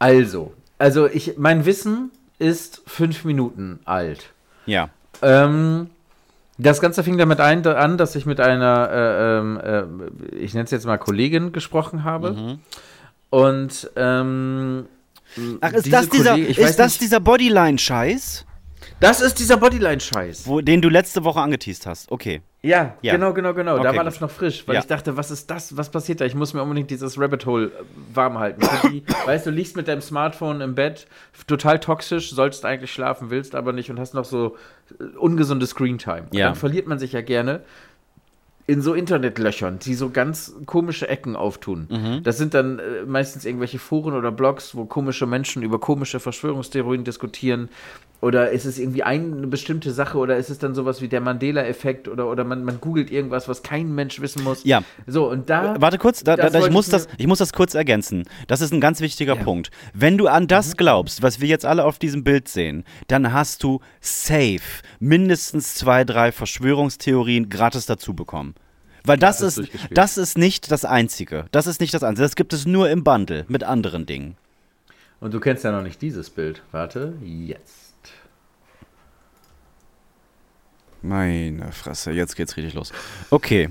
[0.00, 4.32] Also, also ich, mein Wissen ist fünf Minuten alt.
[4.66, 4.88] Ja.
[5.22, 5.90] Ähm,
[6.58, 9.60] das Ganze fing damit ein, an, dass ich mit einer, äh, ähm,
[10.32, 12.32] äh, ich nenne es jetzt mal Kollegin gesprochen habe.
[12.32, 12.58] Mhm.
[13.30, 14.86] Und ähm,
[15.60, 18.46] Ach, ist diese das dieser, weiß ist das nicht- dieser Bodyline-Scheiß,
[19.00, 20.48] Das ist dieser Bodyline-Scheiß.
[20.62, 22.10] den du letzte Woche angeteased hast?
[22.10, 22.40] Okay.
[22.62, 23.12] Ja, Ja.
[23.12, 23.74] genau, genau, genau.
[23.76, 24.06] da Okay, war gut.
[24.14, 24.80] das noch frisch, weil Ja.
[24.80, 25.76] ich dachte, was ist das?
[25.76, 26.24] Was passiert da?
[26.24, 27.70] Ich muss mir unbedingt dieses Rabbit Hole äh,
[28.14, 28.62] warm halten.
[28.90, 31.06] Die, weißt du, liegst mit deinem Smartphone im Bett,
[31.46, 34.56] total toxisch, sollst eigentlich schlafen, willst aber nicht und hast noch so
[34.98, 36.28] äh, ungesunde Screentime.
[36.32, 36.46] Ja.
[36.46, 37.60] Dann verliert man sich ja gerne
[38.66, 41.86] in so Internetlöchern, die so ganz komische Ecken auftun.
[41.90, 42.22] Mhm.
[42.22, 47.04] Das sind dann äh, meistens irgendwelche Foren oder Blogs, wo komische Menschen über komische Verschwörungstheorien
[47.04, 47.68] diskutieren.
[48.24, 52.08] Oder ist es irgendwie eine bestimmte Sache oder ist es dann sowas wie der Mandela-Effekt
[52.08, 54.64] oder, oder man, man googelt irgendwas, was kein Mensch wissen muss.
[54.64, 54.82] Ja.
[55.06, 55.76] So, und da.
[55.78, 58.22] Warte kurz, da, da, ich, muss ich das, ich muss das kurz ergänzen.
[58.46, 59.40] Das ist ein ganz wichtiger Ja.
[59.42, 59.44] Mhm.
[59.44, 59.70] Punkt.
[59.92, 63.62] Wenn du an das glaubst, was wir jetzt alle auf diesem Bild sehen, dann hast
[63.62, 64.62] du safe
[65.00, 68.54] mindestens zwei, drei Verschwörungstheorien gratis dazu bekommen.
[69.04, 69.60] Weil das ist,
[69.90, 71.44] das ist nicht das Einzige.
[71.50, 72.24] Das ist nicht das Einzige.
[72.24, 74.38] Das gibt es nur im Bundle mit anderen Dingen.
[75.20, 76.62] Und du kennst ja noch nicht dieses Bild.
[76.72, 77.83] Warte, jetzt.
[81.04, 82.90] Meine Fresse, jetzt geht's richtig los.
[83.28, 83.68] Okay.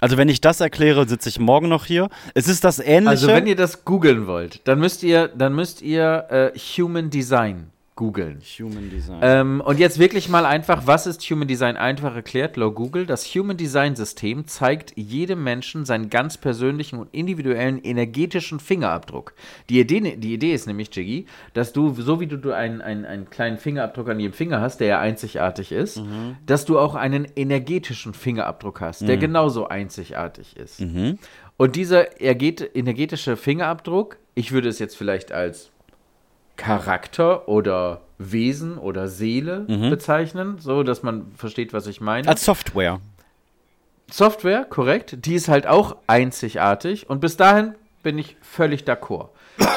[0.00, 2.08] Also wenn ich das erkläre, sitze ich morgen noch hier.
[2.34, 3.08] Es ist das ähnliche.
[3.08, 7.70] Also, wenn ihr das googeln wollt, dann müsst ihr, dann müsst ihr äh, Human Design
[7.96, 8.40] googeln.
[8.58, 9.20] Human Design.
[9.22, 13.06] Ähm, und jetzt wirklich mal einfach, was ist Human Design einfach erklärt, laut Google?
[13.06, 19.34] Das Human Design System zeigt jedem Menschen seinen ganz persönlichen und individuellen energetischen Fingerabdruck.
[19.68, 23.30] Die Idee, die Idee ist nämlich, Jiggy, dass du, so wie du, einen, einen, einen
[23.30, 26.02] kleinen Fingerabdruck an jedem Finger hast, der ja einzigartig ist,
[26.46, 30.82] dass du auch einen energetischen Fingerabdruck hast, der genauso einzigartig ist.
[31.56, 35.70] Und dieser erget- energetische Fingerabdruck, ich würde es jetzt vielleicht als
[36.56, 42.28] Charakter oder Wesen oder Seele bezeichnen, so dass man versteht, was ich meine.
[42.28, 43.00] Als Software.
[44.10, 49.30] Software, korrekt, die ist halt auch einzigartig und bis dahin bin ich völlig d'accord.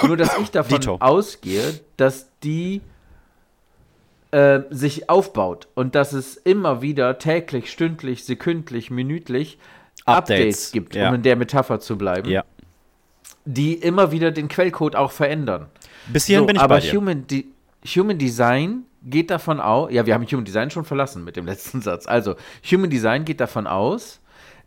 [0.06, 0.98] Nur, dass ich davon Dito.
[1.00, 2.82] ausgehe, dass die
[4.32, 9.58] äh, sich aufbaut und dass es immer wieder täglich, stündlich, sekündlich, minütlich
[10.06, 11.10] Updates, Updates, gibt, ja.
[11.10, 12.44] um in der Metapher zu bleiben, Ja.
[13.46, 15.68] die immer wieder den Quellcode auch verändern.
[16.12, 16.94] Bis hierhin So, bin ich aber bei dir.
[16.94, 17.46] Human, De
[17.96, 21.82] Human Design geht davon aus, ja, wir haben Human Design schon verlassen mit dem letzten
[21.88, 22.08] Satz.
[22.08, 22.36] Also,
[22.70, 24.20] Human Design geht davon aus,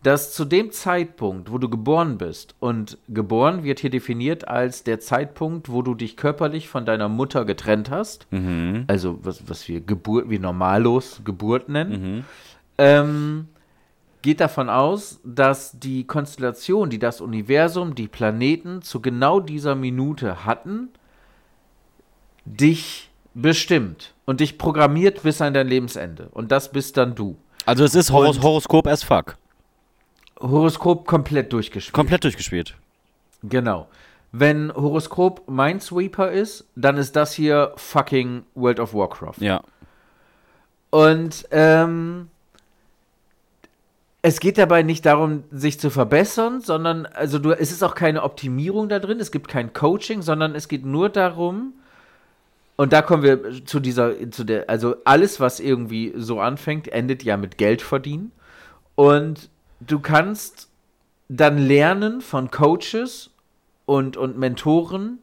[0.02, 4.98] dass zu dem Zeitpunkt, wo du geboren bist, und geboren wird hier definiert als der
[5.00, 8.84] Zeitpunkt, wo du dich körperlich von deiner Mutter getrennt hast, Mhm.
[8.86, 12.24] also was, was wir Geburt, wie normallos Geburt nennen, Mhm.
[12.78, 13.48] ähm,
[14.22, 20.46] geht davon aus, dass die Konstellation, die das Universum, die Planeten zu genau dieser Minute
[20.46, 20.88] hatten,
[22.56, 26.28] dich bestimmt und dich programmiert bis an dein Lebensende.
[26.32, 27.36] Und das bist dann du.
[27.66, 29.36] Also es ist Horos Und- Horoskop as fuck.
[30.40, 31.92] Horoskop komplett durchgespielt.
[31.92, 32.74] Komplett durchgespielt.
[33.42, 33.88] Genau.
[34.32, 39.38] Wenn Horoskop Minesweeper ist, dann ist das hier fucking World of Warcraft.
[39.40, 39.60] Ja.
[40.90, 42.28] Und ähm,
[44.22, 48.22] es geht dabei nicht darum, sich zu verbessern, sondern also du, es ist auch keine
[48.22, 51.74] Optimierung da drin, es gibt kein Coaching, sondern es geht nur darum,
[52.80, 57.22] und da kommen wir zu dieser, zu der, also alles, was irgendwie so anfängt, endet
[57.22, 58.32] ja mit Geld verdienen.
[58.94, 60.70] Und du kannst
[61.28, 63.32] dann lernen von Coaches
[63.84, 65.18] und, und Mentoren,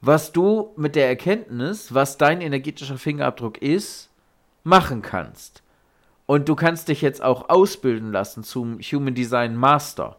[0.00, 4.10] was du mit der Erkenntnis, was dein energetischer Fingerabdruck ist,
[4.64, 5.62] machen kannst.
[6.26, 10.16] Und du kannst dich jetzt auch ausbilden lassen zum Human Design Master.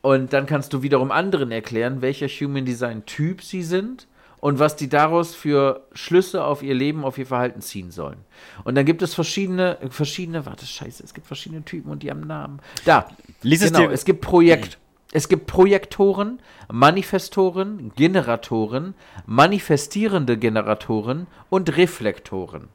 [0.00, 4.08] Und dann kannst du wiederum anderen erklären, welcher Human Design Typ sie sind
[4.42, 8.18] und was die daraus für Schlüsse auf ihr Leben, auf ihr Verhalten ziehen sollen.
[8.64, 12.22] Und dann gibt es verschiedene, verschiedene, warte, scheiße, es gibt verschiedene Typen und die haben
[12.26, 12.58] Namen.
[12.84, 13.06] Da,
[13.42, 14.78] Lies es genau, dir- es gibt Projekt.
[15.12, 16.40] Es gibt Projektoren,
[16.72, 18.94] Manifestoren, Generatoren,
[19.26, 22.68] manifestierende Generatoren und Reflektoren.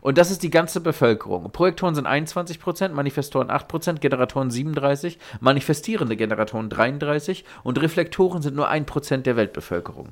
[0.00, 1.50] Und das ist die ganze Bevölkerung.
[1.50, 9.18] Projektoren sind 21%, Manifestoren 8%, Generatoren 37%, manifestierende Generatoren 33% und Reflektoren sind nur 1%
[9.18, 10.08] der Weltbevölkerung.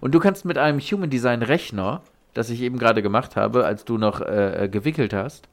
[0.00, 2.02] Und du kannst mit einem Human Design Rechner,
[2.34, 5.48] das ich eben gerade gemacht habe, als du noch äh, äh, gewickelt hast,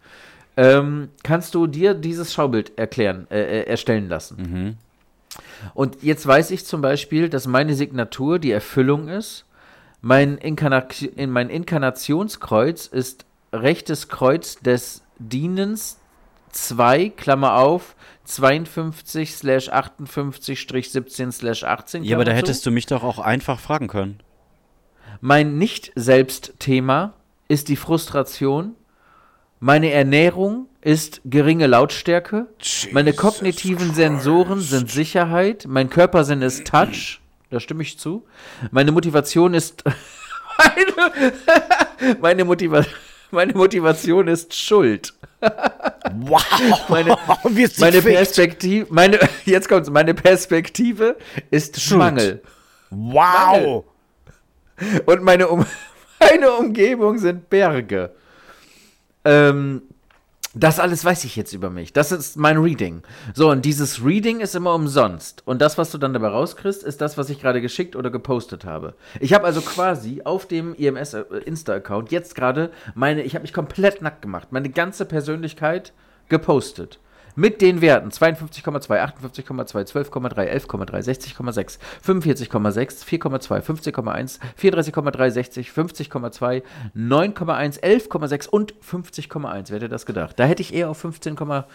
[0.55, 4.77] ähm, kannst du dir dieses Schaubild erklären, äh, äh, erstellen lassen.
[5.73, 9.45] Und jetzt weiß ich zum Beispiel, dass meine Signatur die Erfüllung ist.
[10.01, 15.99] Mein, Inkarna in mein Inkarnationskreuz ist rechtes Kreuz des Dienens
[16.51, 22.03] 2, Klammer auf, 52 slash 58 17 slash 18.
[22.03, 24.19] Ja, aber da hättest du mich doch auch einfach fragen können.
[25.21, 27.13] Mein Nicht-Selbst-Thema
[27.47, 28.75] ist die Frustration.
[29.59, 32.47] Meine Ernährung ist geringe Lautstärke.
[32.91, 35.65] Meine kognitiven Sensoren sind Sicherheit.
[35.67, 37.21] Mein Körpersinn ist Touch.
[37.49, 38.25] da stimme ich zu.
[38.71, 39.83] Meine Motivation ist.
[40.57, 42.83] meine, meine, Motiva
[43.33, 45.13] meine Motivation ist Schuld.
[45.41, 46.89] Wow!
[46.89, 47.17] Meine,
[47.79, 48.01] meine.
[48.01, 51.17] Perspektive, meine, jetzt kommt's, meine Perspektive
[51.51, 51.99] ist Schuld.
[51.99, 52.41] Mangel.
[52.89, 53.85] Wow!
[55.05, 55.65] Und meine, um
[56.19, 58.11] meine Umgebung sind Berge.
[59.25, 59.83] Ähm,
[60.55, 61.93] das alles weiß ich jetzt über mich.
[61.93, 63.01] Das ist mein Reading.
[63.33, 65.41] So, und dieses Reading ist immer umsonst.
[65.45, 68.63] Und das, was du dann dabei rauskriegst, ist das, was ich gerade geschickt oder gepostet
[68.63, 68.93] habe.
[69.19, 73.53] Ich habe also quasi auf dem IMS äh, Insta-Account jetzt gerade meine, ich habe mich
[73.53, 75.91] komplett nackt gemacht, meine ganze Persönlichkeit
[76.29, 76.99] gepostet.
[77.35, 86.61] Mit den Werten 52,2, 58,2, 12,3, 11,3, 60,6, 45,6, 4,2, 15,1, 34,3, 60, 50,2,
[86.95, 89.69] 9,1, 11,6 und 50,1.
[89.69, 90.39] Wer hätte das gedacht?
[90.39, 91.65] Da hätte ich eher auf 15,4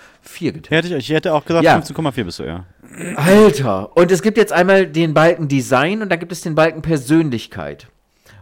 [0.53, 0.71] getippt.
[0.71, 1.77] Hätte ich, ich hätte auch gesagt, Ja.
[1.77, 2.65] 15,4 bist du, ja.
[3.17, 3.97] Alter!
[3.97, 7.89] Und es gibt jetzt einmal den Balken Design und da gibt es den Balken Persönlichkeit.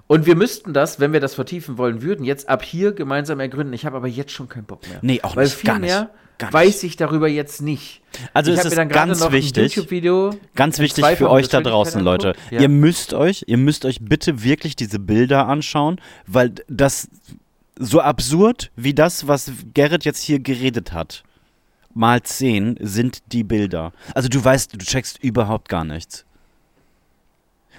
[0.06, 3.72] Und wir müssten das, wenn wir das vertiefen wollen würden, jetzt ab hier gemeinsam ergründen.
[3.72, 4.98] Ich habe aber jetzt schon keinen Bock mehr.
[5.02, 8.02] Nee, auch Weil nicht, viel gar nicht, mehr gar weiß ich darüber jetzt nicht.
[8.32, 9.74] Also ich es ist mir dann gerade ganz noch wichtig,
[10.54, 12.34] Ganz wichtig für euch da draußen, Leute.
[12.50, 12.60] Ja.
[12.60, 17.08] Ihr müsst euch, ihr müsst euch bitte wirklich diese Bilder anschauen, weil das
[17.78, 21.24] so absurd wie das, was Gerrit jetzt hier geredet hat,
[21.94, 23.92] mal 10 sind die Bilder.
[24.14, 26.24] Also du weißt, du checkst überhaupt gar nichts.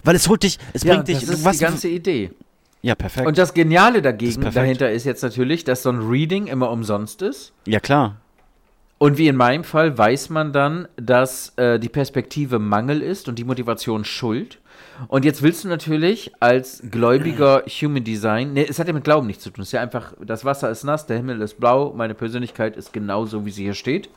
[0.03, 2.31] Weil es holt dich, es ja, bringt dich, das ist was, die ganze Idee.
[2.81, 3.27] ja perfekt.
[3.27, 4.55] Und das Geniale Das ist dagegen perfekt.
[4.55, 7.53] dahinter ist jetzt natürlich, dass so ein Reading immer umsonst ist.
[7.65, 8.17] ja klar.
[8.99, 13.38] Und wie in meinem Fall weiß man dann, dass äh, die Perspektive Mangel ist und
[13.38, 14.60] die Motivation Schuld.
[15.07, 19.27] Und jetzt willst du natürlich als gläubiger Human Design, ne, es hat ja mit Glauben
[19.27, 21.93] nichts zu tun, es ist ja einfach, das Wasser ist nass, der Himmel ist blau,
[21.95, 24.10] meine Persönlichkeit ist genauso, wie sie hier steht.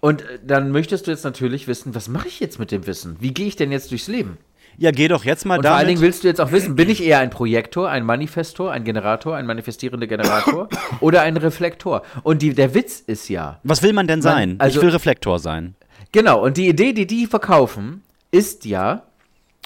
[0.00, 3.16] Und äh, dann möchtest du jetzt natürlich wissen, was mache ich jetzt mit dem Wissen?
[3.20, 4.38] Wie gehe ich denn jetzt durchs Leben?
[4.76, 5.88] Ja, geh doch jetzt mal Und vor allen.
[5.88, 9.36] Dingen willst du jetzt auch wissen, bin ich eher ein Projektor, ein Manifestor, ein Generator,
[9.36, 10.68] ein manifestierender Generator
[11.00, 12.02] oder ein Reflektor?
[12.22, 14.56] Und die, der Witz ist ja, was will man denn sein?
[14.58, 15.74] also- ich will Reflektor sein.
[16.12, 19.02] Genau, und die Idee, die die verkaufen, ist ja,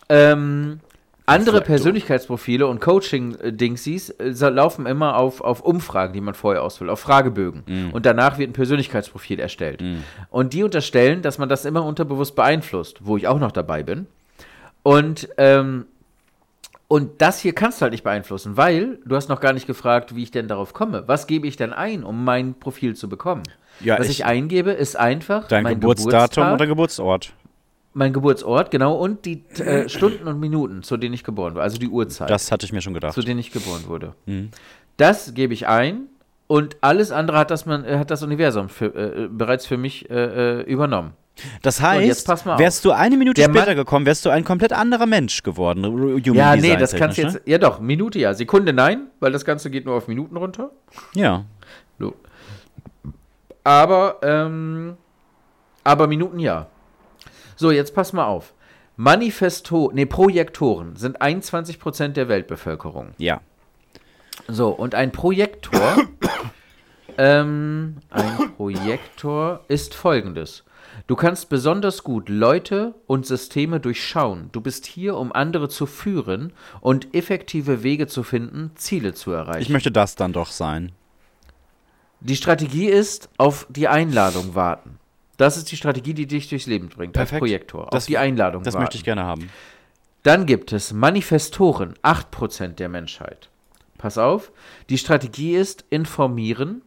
[0.09, 0.81] ähm,
[1.27, 1.77] andere Reflektor.
[1.77, 7.62] Persönlichkeitsprofile und Coaching-Dingsies äh, laufen immer auf, auf Umfragen, die man vorher ausfüllt, auf Fragebögen.
[7.67, 7.91] Mhm.
[7.93, 9.83] Und danach wird ein Persönlichkeitsprofil erstellt.
[10.31, 14.07] Und die unterstellen, dass man das immer unterbewusst beeinflusst, wo ich auch noch dabei bin.
[14.83, 15.87] Und, ähm,
[16.88, 20.14] und das hier kannst du halt nicht beeinflussen, weil du hast noch gar nicht gefragt,
[20.14, 21.05] wie ich denn darauf komme.
[21.07, 23.42] Was gebe ich denn ein, um mein Profil zu bekommen?
[23.81, 27.33] Ja, Was ich- ich, eingebe, ist einfach Dein Geburtsdatum Geburtstag, oder Geburtsort.
[27.95, 31.79] mein Geburtsort, genau, und die äh, Stunden und Minuten, zu denen ich geboren war, also
[31.79, 33.14] die Uhrzeit, Das hatte ich mir schon gedacht.
[33.14, 34.14] zu denen ich geboren wurde.
[34.27, 34.51] Mhm.
[34.99, 36.03] Das gebe ich ein
[36.49, 39.79] und alles andere hat das, man, äh, hat das Universum für, äh, äh, bereits für
[39.79, 41.12] mich äh, äh, übernommen.
[41.62, 45.07] Das heißt, wärst du eine Minute Der später Mann- gekommen, wärst du ein komplett anderer
[45.07, 45.85] Mensch geworden.
[45.85, 47.40] Human ja, nee, das kannst du jetzt.
[47.47, 48.35] Ja, doch, Minute ja.
[48.35, 50.71] Sekunde nein, weil das Ganze geht nur auf Minuten runter.
[51.14, 51.23] Ne?
[51.23, 51.45] Ja.
[51.99, 52.14] So.
[53.64, 54.97] Aber, ähm,
[55.85, 56.66] aber Minuten ja.
[57.57, 58.53] So, jetzt pass mal auf.
[58.97, 63.14] Manifesto, nee, Projektoren sind 21% der Weltbevölkerung.
[63.18, 63.40] Ja.
[64.49, 65.97] So, und ein Projektor,
[67.18, 70.64] ähm, ein Projektor ist folgendes.
[71.07, 74.49] Du kannst besonders gut Leute und Systeme durchschauen.
[74.53, 79.62] Du bist hier, um andere zu führen und effektive Wege zu finden, Ziele zu erreichen.
[79.62, 80.93] Ich möchte das dann doch sein.
[82.21, 84.99] Die Strategie ist, auf die Einladung warten.
[85.38, 87.41] Das ist die Strategie, die dich durchs Leben bringt, als Perfekt.
[87.41, 87.88] Projektor.
[87.91, 88.85] Das- auf die Einladung Das warten.
[88.85, 89.51] möchte ich gerne haben.
[90.23, 93.49] Dann gibt es Manifestoren, 8% der Menschheit.
[93.99, 94.53] Pass auf,
[94.88, 96.83] die Strategie ist informieren.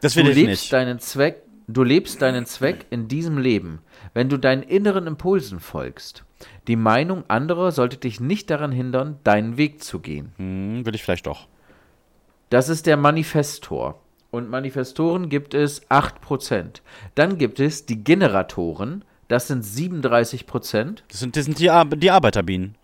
[0.00, 0.72] Das Du will ich lebst nicht.
[0.72, 3.80] deinen Zweck, du lebst deinen Zweck in diesem Leben,
[4.14, 6.24] wenn du deinen inneren Impulsen folgst.
[6.66, 10.32] Die Meinung anderer sollte dich nicht daran hindern, deinen Weg zu gehen.
[10.36, 11.48] Hm, will ich vielleicht doch.
[12.50, 14.00] Das ist der Manifestor.
[14.30, 16.80] Und Manifestoren gibt es 8%.
[17.14, 21.02] Dann gibt es die Generatoren, das sind 37%.
[21.08, 22.74] Das sind, das sind die, Ar die Arbeiterbienen.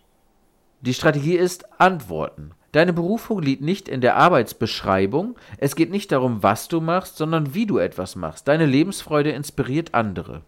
[0.80, 2.52] Die Strategie ist Antworten.
[2.72, 5.36] Deine Berufung liegt nicht in der Arbeitsbeschreibung.
[5.56, 8.46] Es geht nicht darum, was du machst, sondern wie du etwas machst.
[8.46, 10.42] Deine Lebensfreude inspiriert andere.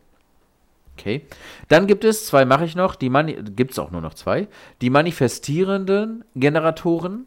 [0.99, 1.23] Okay.
[1.69, 3.11] Dann gibt es, zwei mache ich noch, die
[3.57, 4.49] gibt es auch nur noch zwei,
[4.83, 7.27] die manifestierenden Generatoren.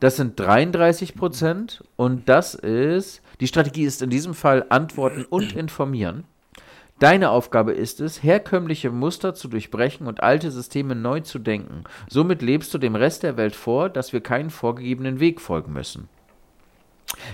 [0.00, 5.52] Das sind 33 Prozent und das ist, die Strategie ist in diesem Fall Antworten und
[5.52, 6.24] Informieren.
[7.00, 11.84] Deine Aufgabe ist es, herkömmliche Muster zu durchbrechen und alte Systeme neu zu denken.
[12.08, 16.08] Somit lebst du dem Rest der Welt vor, dass wir keinen vorgegebenen Weg folgen müssen.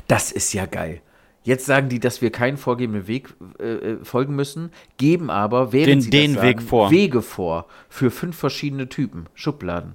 [0.06, 1.00] Das ist ja geil.
[1.42, 5.88] Jetzt sagen die, dass wir keinen vorgegebenen Weg äh, äh, folgen müssen, geben aber, während
[5.94, 6.90] Den- sie den das Weg sagen, vor.
[6.90, 9.94] Wege vor für fünf verschiedene Typen, Schubladen.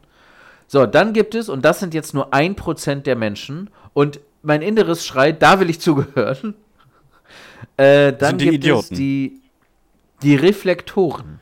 [0.68, 4.62] So, dann gibt es, und das sind jetzt nur ein Prozent der Menschen, und mein
[4.62, 6.56] Inneres schreit, da will ich zugehören.
[7.78, 8.94] Äh, dann Sind die gibt Idioten.
[8.94, 9.41] es die,
[10.24, 11.40] die Reflektoren.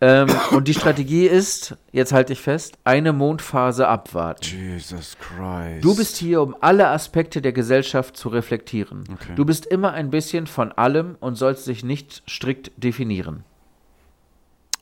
[0.00, 4.44] Ähm, und die Strategie ist, jetzt halte ich fest, eine Mondphase abwarten.
[4.44, 5.82] Jesus Christ.
[5.82, 9.04] Du bist hier, um alle Aspekte der Gesellschaft zu reflektieren.
[9.10, 9.32] Okay.
[9.36, 13.44] Du bist immer ein bisschen von allem und sollst dich nicht strikt definieren.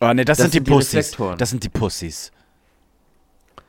[0.01, 1.17] Oh, nee, das, Das sind die sind die Pussys.
[1.39, 2.33] Das sind die Pussys.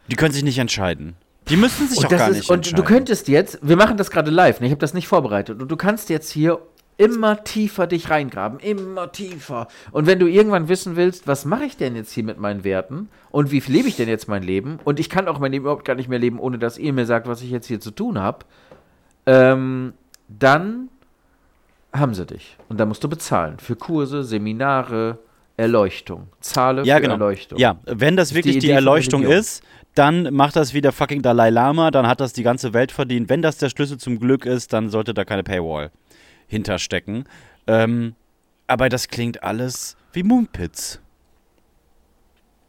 [0.07, 1.15] Die können sich nicht entscheiden.
[1.47, 2.77] Die müssen sich Und, auch gar ist, nicht und entscheiden.
[2.77, 4.65] du könntest jetzt, wir machen das gerade live, ne?
[4.65, 6.59] ich habe das nicht vorbereitet, und du kannst jetzt hier
[6.97, 9.67] immer tiefer dich reingraben, immer tiefer.
[9.91, 13.09] Und wenn du irgendwann wissen willst, was mache ich denn jetzt hier mit meinen Werten
[13.31, 15.85] und wie lebe ich denn jetzt mein Leben und ich kann auch mein Leben überhaupt
[15.85, 18.17] gar nicht mehr leben, ohne dass ihr mir sagt, was ich jetzt hier zu tun
[18.17, 18.39] habe,
[19.25, 19.93] ähm,
[20.29, 20.89] dann
[21.93, 22.57] haben sie dich.
[22.69, 25.19] Und da musst du bezahlen für Kurse, Seminare,
[25.57, 26.27] Erleuchtung.
[26.39, 27.13] Zahle ja, für genau.
[27.13, 27.59] Erleuchtung.
[27.59, 29.63] Ja, wenn das wirklich die die, Erleuchtung ist,
[29.95, 33.29] dann macht das wieder fucking Dalai Lama, dann hat das die ganze Welt verdient.
[33.29, 35.91] Wenn das der Schlüssel zum Glück ist, dann sollte da keine Paywall
[36.47, 37.25] hinterstecken.
[37.67, 38.15] Ähm,
[38.67, 40.99] aber das klingt alles wie Mumpitz.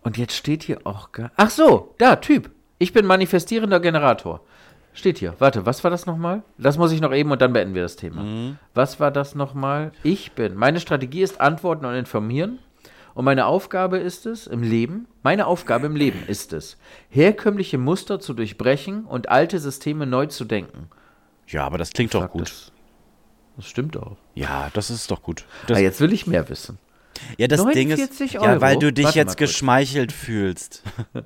[0.03, 1.33] Und jetzt steht hier auch gar.
[1.37, 2.51] Ach so, da, Typ.
[2.79, 4.41] Ich bin manifestierender Generator.
[4.93, 5.35] Steht hier.
[5.39, 6.43] Warte, was war das nochmal?
[6.57, 8.57] Das muss ich noch eben und dann beenden wir das Thema.
[8.73, 9.93] Was war das nochmal?
[10.03, 10.55] Ich bin.
[10.55, 12.61] Meine Strategie ist antworten und informieren.
[13.17, 16.77] Und meine Aufgabe ist es im Leben, meine Aufgabe im Leben ist es,
[17.09, 20.91] herkömmliche Muster zu durchbrechen und alte Systeme neu zu denken.
[21.47, 22.43] Ja, aber das klingt doch gut.
[22.43, 22.73] Das,
[23.57, 24.17] das stimmt auch.
[24.35, 25.45] Ja, das ist doch gut.
[25.67, 26.79] Das, Ah, jetzt will ich mehr wissen.
[27.39, 28.81] ja, das Ding ist, 49 ja, weil Euro?
[28.81, 30.83] du dich Warte jetzt geschmeichelt fühlst.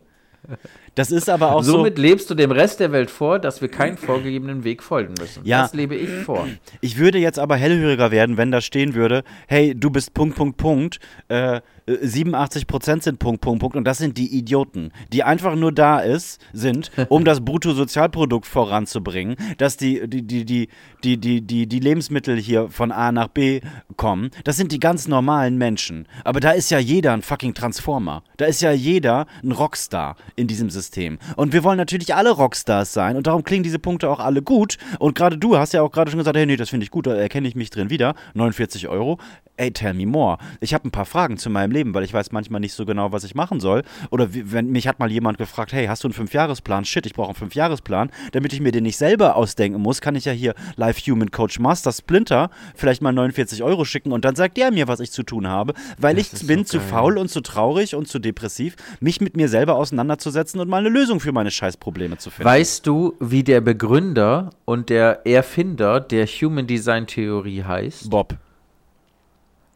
[1.01, 2.03] Das ist aber auch Somit so.
[2.03, 5.45] lebst du dem Rest der Welt vor, dass wir keinen vorgegebenen Weg folgen müssen.
[5.45, 5.63] Ja.
[5.63, 6.47] Das lebe ich vor.
[6.83, 10.59] Ich würde jetzt aber hellhöriger werden, wenn da stehen würde, hey, du bist Punkt, Punkt,
[10.59, 15.57] Punkt, äh, äh, 87% sind Punkt, Punkt, Punkt und das sind die Idioten, die einfach
[15.57, 20.69] nur da ist, sind, um das Bruttosozialprodukt voranzubringen, dass die, die, die, die,
[21.05, 23.61] die, die, die, die Lebensmittel hier von A nach B
[23.97, 24.31] kommen.
[24.45, 26.07] Das sind die ganz normalen Menschen.
[26.25, 28.23] Aber da ist ja jeder ein fucking Transformer.
[28.37, 30.90] Da ist ja jeder ein Rockstar in diesem System.
[31.37, 34.79] Und wir wollen natürlich alle Rockstars sein und darum klingen diese Punkte auch alle gut.
[34.99, 37.07] Und gerade du hast ja auch gerade schon gesagt, hey, nee, das finde ich gut,
[37.07, 38.15] da erkenne ich mich drin wieder.
[38.35, 39.19] 49 Euro.
[39.57, 40.39] Ey, tell me more.
[40.61, 43.13] Ich habe ein paar Fragen zu meinem Leben, weil ich weiß manchmal nicht so genau,
[43.13, 43.83] was ich machen soll.
[44.11, 46.87] Oder wie, wenn mich hat mal jemand gefragt, hey, hast du einen Fünfjahresplan?
[46.87, 48.11] Shit, ich brauche einen Fünfjahresplan.
[48.33, 51.59] Damit ich mir den nicht selber ausdenken muss, kann ich ja hier Live Human Coach
[51.59, 55.25] Master Splinter vielleicht mal 49 Euro schicken und dann sagt der mir, was ich zu
[55.25, 58.77] tun habe, weil ich ist bin so zu faul und zu traurig und zu depressiv,
[59.01, 62.49] mich mit mir selber auseinanderzusetzen und mal eine Lösung für meine Scheißprobleme zu finden.
[62.49, 68.09] Weißt du, wie der Begründer und der Erfinder der Human Design Theorie heißt?
[68.09, 68.35] Bob.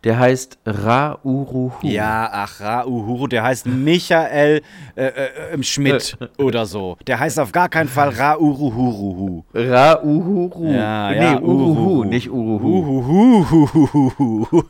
[0.04, 1.72] Der heißt Ra-Uruhu.
[1.80, 4.60] Ja, ach, Ra-Uhuru, der heißt Michael
[4.96, 6.98] äh, äh, äh, Schmidt oder so.
[7.06, 9.44] Der heißt auf gar keinen Fall Ra-Uruhuruhu.
[9.54, 10.72] Ra-Uhuru.
[10.72, 12.04] Ja, nee, ja, Uruhu, Uruhu.
[12.04, 13.40] nicht Uruhu.
[13.40, 14.62] Uhuhuhuhuhu.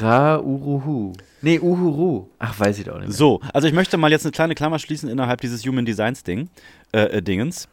[0.00, 1.12] Ra-Uruhu.
[1.42, 2.28] Nee, Uhuru.
[2.38, 3.16] Ach, weiß ich doch nicht mehr.
[3.16, 6.48] So, also ich möchte mal jetzt eine kleine Klammer schließen innerhalb dieses Human Designs Ding,
[6.92, 7.68] äh, äh, Dingens.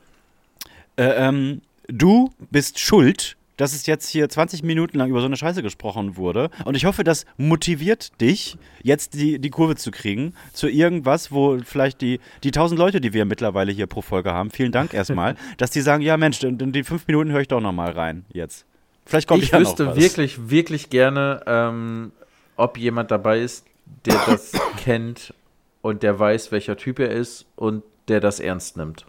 [0.97, 5.35] Äh, ähm, du bist schuld, dass es jetzt hier 20 Minuten lang über so eine
[5.35, 6.49] Scheiße gesprochen wurde.
[6.63, 11.59] Und ich hoffe, das motiviert dich, jetzt die, die Kurve zu kriegen zu irgendwas, wo
[11.63, 15.35] vielleicht die, die 1000 Leute, die wir mittlerweile hier pro Folge haben, vielen Dank erstmal,
[15.57, 17.91] dass die sagen, ja Mensch, in in die fünf Minuten höre ich doch noch mal
[17.91, 18.65] rein jetzt.
[19.05, 22.11] Vielleicht kommt ich ja wüsste wirklich, wirklich gerne, ähm,
[22.59, 23.65] ob jemand dabei ist,
[24.05, 25.33] der das kennt
[25.81, 29.05] und der weiß, welcher Typ er ist und der das ernst nimmt.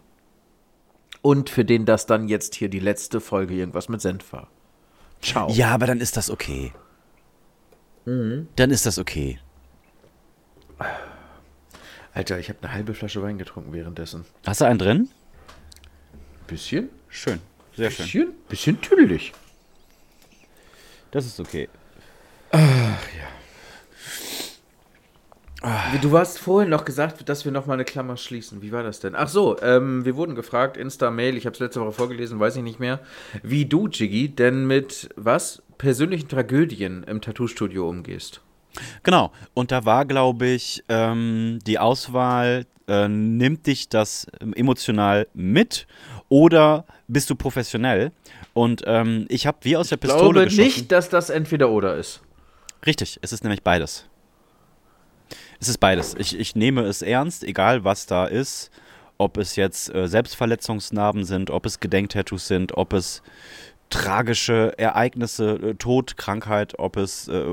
[1.21, 4.47] Und für den das dann jetzt hier die letzte Folge irgendwas mit Senf war.
[5.21, 5.49] Ciao.
[5.51, 6.71] Ja, aber dann ist das okay.
[8.55, 9.39] Dann ist das okay.
[12.13, 14.25] Alter, ich habe eine halbe Flasche Wein getrunken währenddessen.
[14.45, 15.09] Hast du einen drin?
[16.47, 16.89] Bisschen?
[17.07, 17.39] Schön.
[17.75, 18.05] Sehr schön.
[18.05, 18.33] Bisschen?
[18.49, 19.33] Bisschen tüdelig.
[21.11, 21.69] Das ist okay.
[26.01, 28.63] Du hast vorhin noch gesagt, dass wir noch mal eine Klammer schließen.
[28.63, 29.13] Wie war das denn?
[29.15, 32.63] Ach so, ähm, wir wurden gefragt, Insta-Mail, ich habe es letzte Woche vorgelesen, weiß ich
[32.63, 32.99] nicht mehr,
[33.43, 35.61] wie du, Jiggy, denn mit was?
[35.77, 38.41] Persönlichen Tragödien im Tattoo-Studio umgehst.
[39.03, 39.31] Genau.
[39.53, 45.85] Und da war, glaube ich, ähm, die Auswahl, äh, nimmt dich das ähm, emotional mit
[46.27, 48.11] oder bist du professionell?
[48.53, 50.63] Und ähm, ich habe wie aus der Ich Pistole glaube geschossen.
[50.63, 52.21] nicht, dass das entweder oder ist.
[52.85, 54.05] Richtig, es ist nämlich beides.
[55.61, 56.15] Es ist beides.
[56.17, 58.69] Ich, ich nehme es ernst, egal was da ist.
[59.17, 63.21] ob es jetzt äh, Selbstverletzungsnarben sind, ob es Gedenktattoos sind, ob es
[63.91, 67.43] tragische Ereignisse, äh, Tod, Krankheit, ob es äh,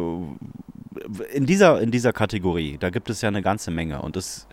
[1.35, 4.47] in dieser, in dieser Kategorie, da gibt es ja eine ganze Menge und es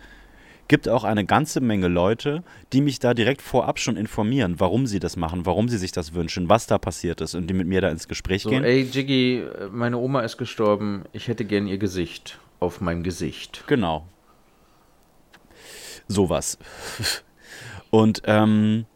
[0.68, 2.42] gibt auch eine ganze Menge Leute,
[2.72, 6.12] die mich da direkt vorab schon informieren, warum sie das machen, warum sie sich das
[6.12, 8.64] wünschen, was da passiert ist und die mit mir da ins Gespräch So, gehen.
[8.64, 11.04] ey, Jiggy, meine Oma ist gestorben.
[11.12, 13.64] Ich hätte gern ihr Gesicht auf meinem Gesicht.
[13.66, 14.06] Genau.
[16.08, 16.58] Sowas.
[17.90, 18.86] Und ähm,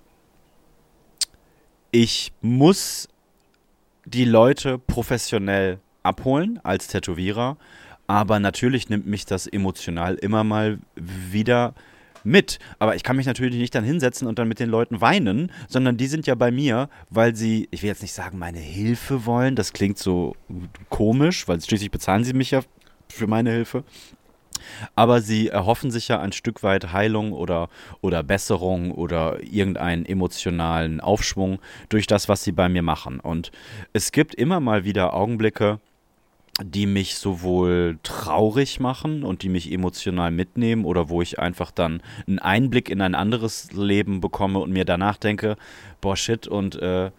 [1.91, 3.09] ich muss
[4.05, 7.57] die Leute professionell abholen als Tätowierer,
[8.07, 11.75] aber natürlich nimmt mich das emotional immer mal wieder
[12.25, 12.59] mit.
[12.79, 15.97] Aber ich kann mich natürlich nicht dann hinsetzen und dann mit den Leuten weinen, sondern
[15.97, 19.57] die sind ja bei mir, weil sie, ich will jetzt nicht sagen, meine Hilfe wollen.
[19.57, 20.35] Das klingt so
[20.89, 22.63] komisch, weil schließlich bezahlen sie mich ja
[23.11, 23.85] für meine Hilfe.
[24.95, 27.69] Aber sie erhoffen sich ja ein Stück weit Heilung oder,
[28.01, 33.21] oder Besserung oder irgendeinen emotionalen Aufschwung durch das, was sie bei mir machen.
[33.21, 33.53] Und
[33.93, 35.81] es gibt immer mal wieder Augenblicke,
[36.63, 42.03] die mich sowohl traurig machen und die mich emotional mitnehmen oder wo ich einfach dann
[42.27, 45.57] einen Einblick in ein anderes Leben bekomme und mir danach denke,
[46.01, 47.11] boah shit und äh,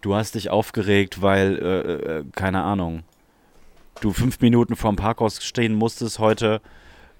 [0.00, 3.02] du hast dich aufgeregt, weil, äh, äh, keine Ahnung,
[4.04, 6.60] du fünf Minuten vorm Parkhaus stehen musstest heute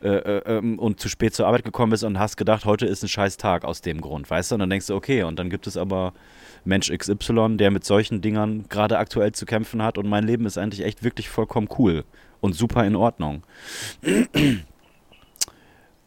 [0.03, 3.03] äh, äh, ähm, und zu spät zur Arbeit gekommen bist und hast gedacht, heute ist
[3.03, 4.57] ein scheiß Tag aus dem Grund, weißt du?
[4.57, 6.13] Und dann denkst du, okay, und dann gibt es aber
[6.65, 10.59] Mensch XY, der mit solchen Dingern gerade aktuell zu kämpfen hat und mein Leben ist
[10.59, 12.05] eigentlich echt wirklich vollkommen cool
[12.41, 13.43] und super in Ordnung.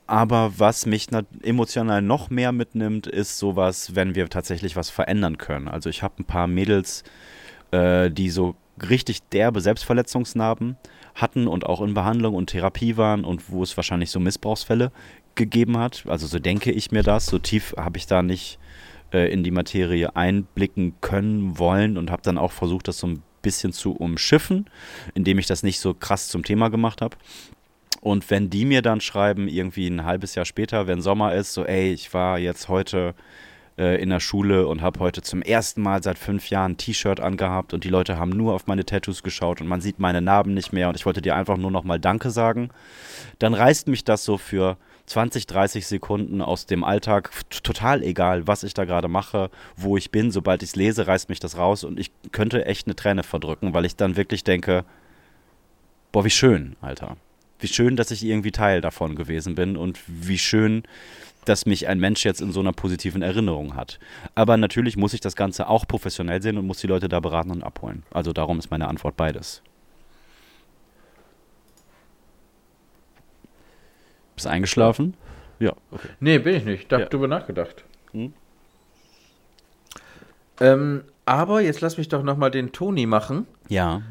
[0.06, 1.08] Aber was mich
[1.42, 5.68] emotional noch mehr mitnimmt, ist sowas, wenn wir tatsächlich was verändern können.
[5.68, 7.04] Also ich habe ein paar Mädels,
[7.72, 8.56] äh, die so
[8.90, 10.78] richtig derbe Selbstverletzungsnarben
[11.16, 14.92] hatten und auch in Behandlung und Therapie waren und wo es wahrscheinlich so Missbrauchsfälle
[15.36, 16.04] gegeben hat.
[16.08, 17.26] Also so denke ich mir das.
[17.26, 18.60] So tief habe ich da nicht
[19.14, 23.24] äh, in die Materie einblicken können wollen und habe dann auch versucht, das so ein
[23.42, 24.70] bisschen zu umschiffen,
[25.14, 27.16] indem ich das nicht so krass zum Thema gemacht habe.
[28.02, 31.66] Und wenn die mir dann schreiben, irgendwie ein halbes Jahr später, wenn Sommer ist, so,
[31.66, 33.16] ey, ich war jetzt heute
[33.78, 37.20] äh, in der Schule und habe heute zum ersten Mal seit fünf Jahren ein T-Shirt
[37.20, 40.54] angehabt und die Leute haben nur auf meine Tattoos geschaut und man sieht meine Narben
[40.54, 42.70] nicht mehr und ich wollte dir einfach nur nochmal Danke sagen,
[43.40, 47.32] dann reißt mich das so für 20, 30 Sekunden aus dem Alltag,
[47.64, 51.30] total egal, was ich da gerade mache, wo ich bin, sobald ich es lese, reißt
[51.30, 54.84] mich das raus und ich könnte echt eine Träne verdrücken, weil ich dann wirklich denke,
[56.12, 57.16] boah, wie schön, Alter.
[57.60, 60.84] Wie schön, dass ich irgendwie Teil davon gewesen bin und wie schön,
[61.50, 64.00] dass mich ein Mensch jetzt in so einer positiven Erinnerung hat.
[64.36, 67.52] Aber natürlich muss ich das Ganze auch professionell sehen und muss die Leute da beraten
[67.52, 68.04] und abholen.
[68.12, 69.62] Also darum ist meine Antwort beides.
[74.36, 75.16] Bist du eingeschlafen?
[75.60, 76.10] Ja, okay.
[76.20, 76.86] Nee, bin ich nicht.
[76.86, 77.10] Ich habe ja.
[77.10, 77.84] drüber nachgedacht.
[78.12, 78.34] Hm?
[80.60, 83.48] Ähm, aber jetzt lass mich doch nochmal den Toni machen.
[83.68, 84.02] Ja.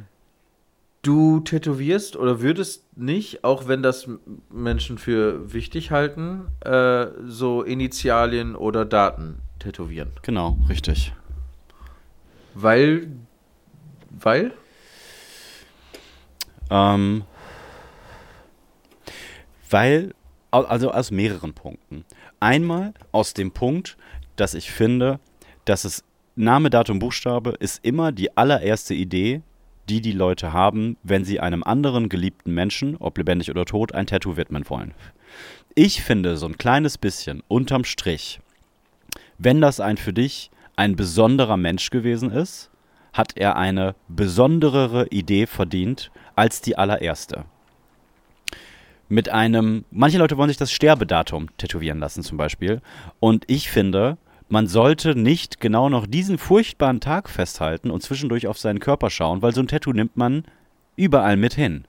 [1.07, 4.09] Du tätowierst oder würdest nicht, auch wenn das
[4.51, 10.11] Menschen für wichtig halten, äh, so Initialien oder Daten tätowieren.
[10.23, 11.13] Genau, richtig.
[12.55, 13.07] Weil.
[14.11, 14.51] Weil?
[16.71, 17.23] Ähm,
[19.71, 20.13] weil,
[20.51, 22.05] also aus mehreren Punkten.
[22.41, 23.97] Einmal aus dem Punkt,
[24.35, 25.21] dass ich finde,
[25.67, 26.03] dass es
[26.35, 29.43] Name, Datum, Buchstabe ist immer die allererste Idee,
[29.89, 34.07] die die Leute haben, wenn sie einem anderen geliebten Menschen, ob lebendig oder tot, ein
[34.07, 34.95] Tattoo widmen wollen.
[35.75, 38.41] Ich finde so ein kleines bisschen unterm Strich,
[39.39, 42.71] wenn das ein für dich ein besonderer Mensch gewesen ist,
[43.13, 47.45] hat er eine besonderere Idee verdient als die allererste.
[49.09, 52.83] Mit einem, manche Leute wollen sich das Sterbedatum tätowieren lassen zum Beispiel.
[53.21, 54.19] Und ich finde,
[54.49, 59.43] man sollte nicht genau noch diesen furchtbaren Tag festhalten und zwischendurch auf seinen Körper schauen,
[59.43, 60.45] weil so ein Tattoo nimmt man
[60.97, 61.85] überall mit hin.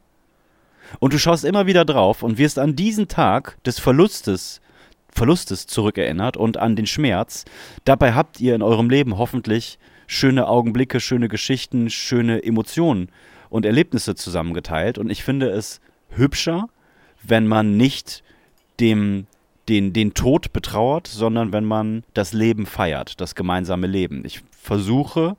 [1.00, 4.62] Und du schaust immer wieder drauf und wirst an diesen Tag des Verlustes,
[5.10, 7.46] Verlustes zurückerinnert und an den Schmerz.
[7.86, 13.10] Dabei habt ihr in eurem Leben hoffentlich schöne Augenblicke, schöne Geschichten, schöne Emotionen
[13.50, 14.98] und Erlebnisse zusammengeteilt.
[14.98, 16.70] Und ich finde es hübscher,
[17.22, 18.24] wenn man nicht
[18.80, 19.28] dem
[19.70, 24.24] den, den Tod betrauert, sondern wenn man das Leben feiert, das gemeinsame Leben.
[24.26, 25.36] Ich versuche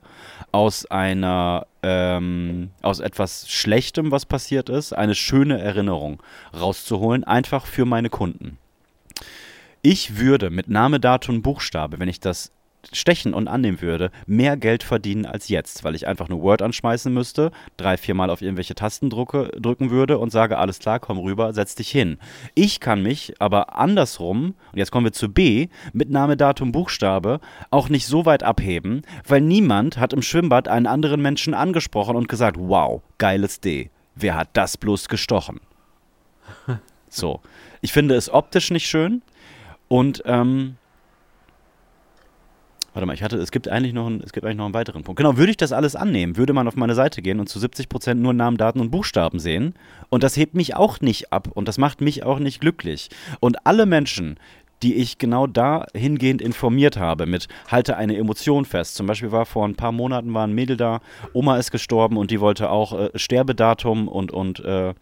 [0.51, 6.21] aus einer, ähm, aus etwas Schlechtem, was passiert ist, eine schöne Erinnerung
[6.59, 8.57] rauszuholen, einfach für meine Kunden.
[9.81, 12.51] Ich würde mit Name, Datum, Buchstabe, wenn ich das
[12.93, 17.13] stechen und annehmen würde, mehr Geld verdienen als jetzt, weil ich einfach nur Word anschmeißen
[17.13, 21.53] müsste, drei, viermal auf irgendwelche Tasten drucke, drücken würde und sage, alles klar, komm rüber,
[21.53, 22.17] setz dich hin.
[22.55, 27.39] Ich kann mich aber andersrum, und jetzt kommen wir zu B, mit Name, Datum, Buchstabe,
[27.69, 32.29] auch nicht so weit abheben, weil niemand hat im Schwimmbad einen anderen Menschen angesprochen und
[32.29, 33.89] gesagt, wow, geiles D.
[34.15, 35.59] Wer hat das bloß gestochen?
[37.11, 37.41] So.
[37.81, 39.23] Ich finde es optisch nicht schön
[39.87, 40.75] und ähm,
[42.99, 45.03] Warte mal, ich hatte, es gibt eigentlich noch einen, es gibt eigentlich noch einen weiteren
[45.03, 45.15] Punkt.
[45.15, 47.87] Genau, würde ich das alles annehmen, würde man auf meine Seite gehen und zu 70
[47.87, 49.73] Prozent nur Namen, Daten und Buchstaben sehen.
[50.09, 53.07] Und das hebt mich auch nicht ab und das macht mich auch nicht glücklich.
[53.39, 54.37] Und alle Menschen,
[54.83, 58.95] die ich genau dahingehend informiert habe mit halte eine Emotion fest.
[58.95, 60.99] Zum Beispiel war vor ein paar Monaten war ein Mädel da,
[61.31, 64.93] Oma ist gestorben und die wollte auch äh, Sterbedatum und, und äh,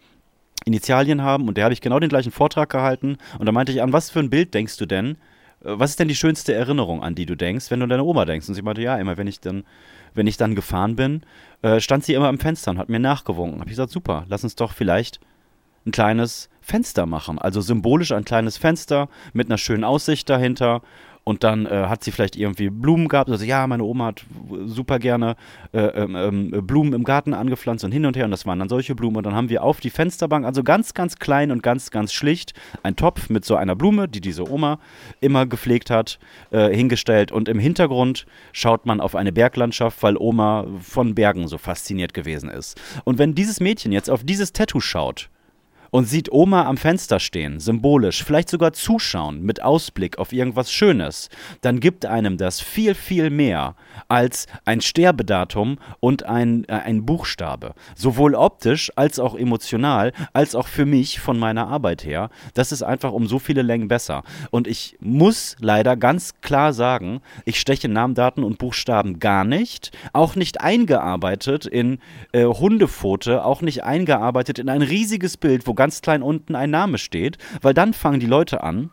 [0.64, 3.82] Initialien haben und der habe ich genau den gleichen Vortrag gehalten und da meinte ich,
[3.82, 5.16] an was für ein Bild denkst du denn?
[5.64, 8.24] Äh, was ist denn die schönste Erinnerung, an die du denkst, wenn du deine Oma
[8.24, 8.48] denkst?
[8.48, 9.64] Und sie meinte, ja, immer wenn ich dann,
[10.14, 11.22] wenn ich dann gefahren bin,
[11.62, 13.60] äh, stand sie immer am Fenster und hat mir nachgewunken.
[13.60, 15.20] Habe ich gesagt, super, lass uns doch vielleicht
[15.86, 17.38] ein kleines Fenster machen.
[17.38, 20.82] Also symbolisch ein kleines Fenster mit einer schönen Aussicht dahinter
[21.28, 23.28] und dann äh, hat sie vielleicht irgendwie Blumen gehabt.
[23.28, 24.24] Also ja, meine Oma hat
[24.64, 25.36] super gerne
[25.74, 28.24] äh, ähm, ähm, Blumen im Garten angepflanzt und hin und her.
[28.24, 29.18] Und das waren dann solche Blumen.
[29.18, 32.54] Und dann haben wir auf die Fensterbank, also ganz, ganz klein und ganz, ganz schlicht,
[32.82, 34.78] einen Topf mit so einer Blume, die diese Oma
[35.20, 36.18] immer gepflegt hat,
[36.50, 37.30] äh, hingestellt.
[37.30, 42.48] Und im Hintergrund schaut man auf eine Berglandschaft, weil Oma von Bergen so fasziniert gewesen
[42.48, 42.80] ist.
[43.04, 45.28] Und wenn dieses Mädchen jetzt auf dieses Tattoo schaut,
[45.90, 51.28] und sieht Oma am Fenster stehen, symbolisch, vielleicht sogar zuschauen mit Ausblick auf irgendwas Schönes,
[51.60, 53.74] dann gibt einem das viel, viel mehr
[54.08, 57.74] als ein Sterbedatum und ein, äh, ein Buchstabe.
[57.94, 62.30] Sowohl optisch als auch emotional, als auch für mich von meiner Arbeit her.
[62.54, 64.22] Das ist einfach um so viele Längen besser.
[64.50, 69.90] Und ich muss leider ganz klar sagen, ich steche Namen, Daten und Buchstaben gar nicht,
[70.12, 71.98] auch nicht eingearbeitet in
[72.32, 76.98] äh, Hundepfote, auch nicht eingearbeitet in ein riesiges Bild, wo ganz klein unten ein Name
[76.98, 78.90] steht, weil dann fangen die Leute an,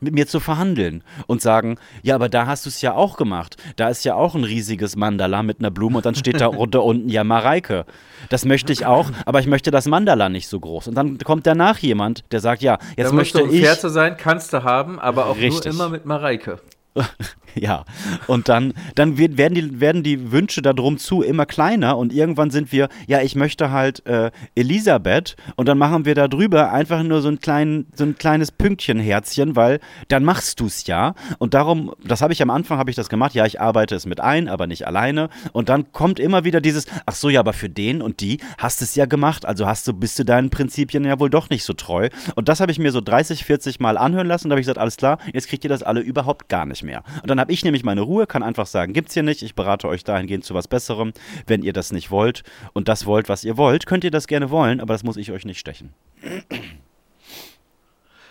[0.00, 3.56] mit mir zu verhandeln und sagen, ja, aber da hast du es ja auch gemacht.
[3.76, 6.84] Da ist ja auch ein riesiges Mandala mit einer Blume und dann steht da unter
[6.84, 7.86] unten ja Mareike.
[8.28, 10.88] Das möchte ich auch, aber ich möchte das Mandala nicht so groß.
[10.88, 13.62] Und dann kommt danach jemand, der sagt, ja, jetzt da möchte du, um ich.
[13.62, 15.64] fair zu sein, kannst du haben, aber auch richtig.
[15.64, 16.60] nur immer mit Mareike.
[17.54, 17.84] ja,
[18.26, 22.72] und dann, dann werden, die, werden die Wünsche darum zu immer kleiner und irgendwann sind
[22.72, 27.22] wir, ja, ich möchte halt äh, Elisabeth und dann machen wir da drüber einfach nur
[27.22, 31.14] so ein, klein, so ein kleines Pünktchenherzchen, weil dann machst du es ja.
[31.38, 34.06] Und darum, das habe ich am Anfang, habe ich das gemacht, ja, ich arbeite es
[34.06, 35.28] mit ein, aber nicht alleine.
[35.52, 38.82] Und dann kommt immer wieder dieses, ach so, ja, aber für den und die hast
[38.82, 41.72] es ja gemacht, also hast du, bist du deinen Prinzipien ja wohl doch nicht so
[41.72, 42.08] treu.
[42.34, 44.48] Und das habe ich mir so 30, 40 Mal anhören lassen.
[44.48, 47.02] Da habe ich gesagt, alles klar, jetzt kriegt ihr das alle überhaupt gar nicht mehr
[47.20, 49.42] und dann habe ich nämlich meine Ruhe, kann einfach sagen, gibt's hier nicht.
[49.42, 51.12] Ich berate euch dahingehend zu was Besserem.
[51.46, 54.50] Wenn ihr das nicht wollt und das wollt, was ihr wollt, könnt ihr das gerne
[54.50, 55.92] wollen, aber das muss ich euch nicht stechen.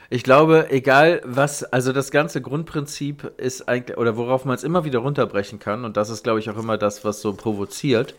[0.10, 4.86] Ich glaube, egal was, also das ganze Grundprinzip ist eigentlich, oder worauf man es immer
[4.86, 8.16] wieder runterbrechen kann, und das ist, glaube ich, auch immer das, was so provoziert,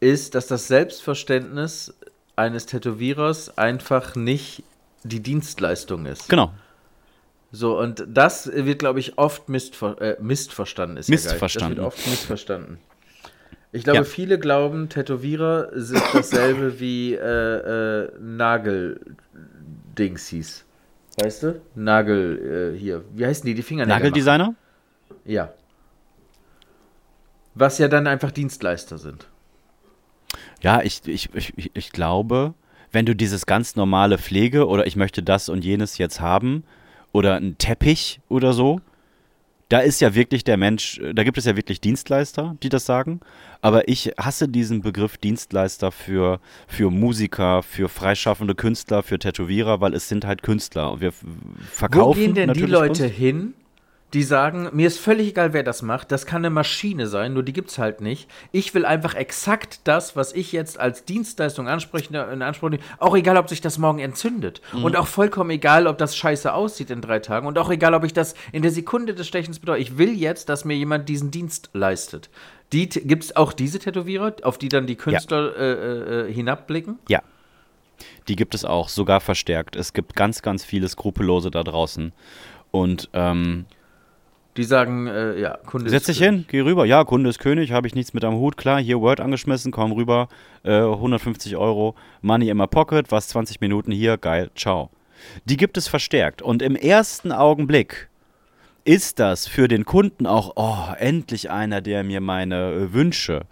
[0.00, 1.94] ist, dass das Selbstverständnis
[2.36, 4.64] eines Tätowierers einfach nicht
[5.04, 6.28] die Dienstleistung ist.
[6.28, 6.52] Genau.
[7.54, 10.96] So, und das wird, glaube ich, oft missver äh, missverstanden.
[10.96, 11.78] Ist missverstanden.
[11.78, 12.78] Ja das wird oft missverstanden.
[13.70, 14.04] Ich glaube, ja.
[14.04, 20.64] viele glauben, Tätowierer sind dasselbe wie äh, äh, Nagel-Dingsies.
[21.22, 21.60] Weißt du?
[21.76, 23.04] Nagel, äh, hier.
[23.14, 23.54] Wie heißen die?
[23.54, 24.56] Die Finger Nageldesigner?
[25.24, 25.52] Ja.
[27.54, 29.28] Was ja dann einfach Dienstleister sind.
[30.60, 32.54] Ja, ich, ich, ich, ich glaube,
[32.90, 36.64] wenn du dieses ganz normale Pflege oder ich möchte das und jenes jetzt haben,
[37.14, 38.80] oder ein Teppich oder so.
[39.70, 43.20] Da ist ja wirklich der Mensch, da gibt es ja wirklich Dienstleister, die das sagen.
[43.62, 46.38] Aber ich hasse diesen Begriff Dienstleister für,
[46.68, 50.92] für Musiker, für freischaffende Künstler, für Tätowierer, weil es sind halt Künstler.
[50.92, 51.12] Und wir
[51.70, 52.08] verkaufen.
[52.08, 53.16] Wo gehen denn die Leute Kunst.
[53.16, 53.54] hin,
[54.14, 57.42] die sagen, mir ist völlig egal, wer das macht, das kann eine Maschine sein, nur
[57.42, 58.30] die gibt es halt nicht.
[58.52, 63.16] Ich will einfach exakt das, was ich jetzt als Dienstleistung anspreche, in Anspruch nehme, auch
[63.16, 64.62] egal, ob sich das morgen entzündet.
[64.72, 64.84] Mhm.
[64.84, 67.48] Und auch vollkommen egal, ob das scheiße aussieht in drei Tagen.
[67.48, 69.88] Und auch egal, ob ich das in der Sekunde des Stechens bedeutet.
[69.88, 72.30] Ich will jetzt, dass mir jemand diesen Dienst leistet.
[72.72, 75.58] Die, Gibt es auch diese Tätowierer, auf die dann die Künstler ja.
[75.58, 77.00] äh, äh, hinabblicken?
[77.08, 77.20] Ja.
[78.28, 79.74] Die gibt es auch, sogar verstärkt.
[79.74, 82.12] Es gibt ganz, ganz viele Skrupellose da draußen.
[82.70, 83.66] Und ähm,
[84.56, 86.84] die sagen, äh, ja, Kunde Setz dich hin, geh rüber.
[86.84, 88.56] Ja, Kunde ist König, habe ich nichts mit am Hut.
[88.56, 90.28] Klar, hier Word angeschmissen, komm rüber.
[90.62, 94.90] Äh, 150 Euro, Money in my pocket, was 20 Minuten hier, geil, ciao.
[95.44, 96.42] Die gibt es verstärkt.
[96.42, 98.08] Und im ersten Augenblick
[98.84, 103.42] ist das für den Kunden auch, oh, endlich einer, der mir meine äh, Wünsche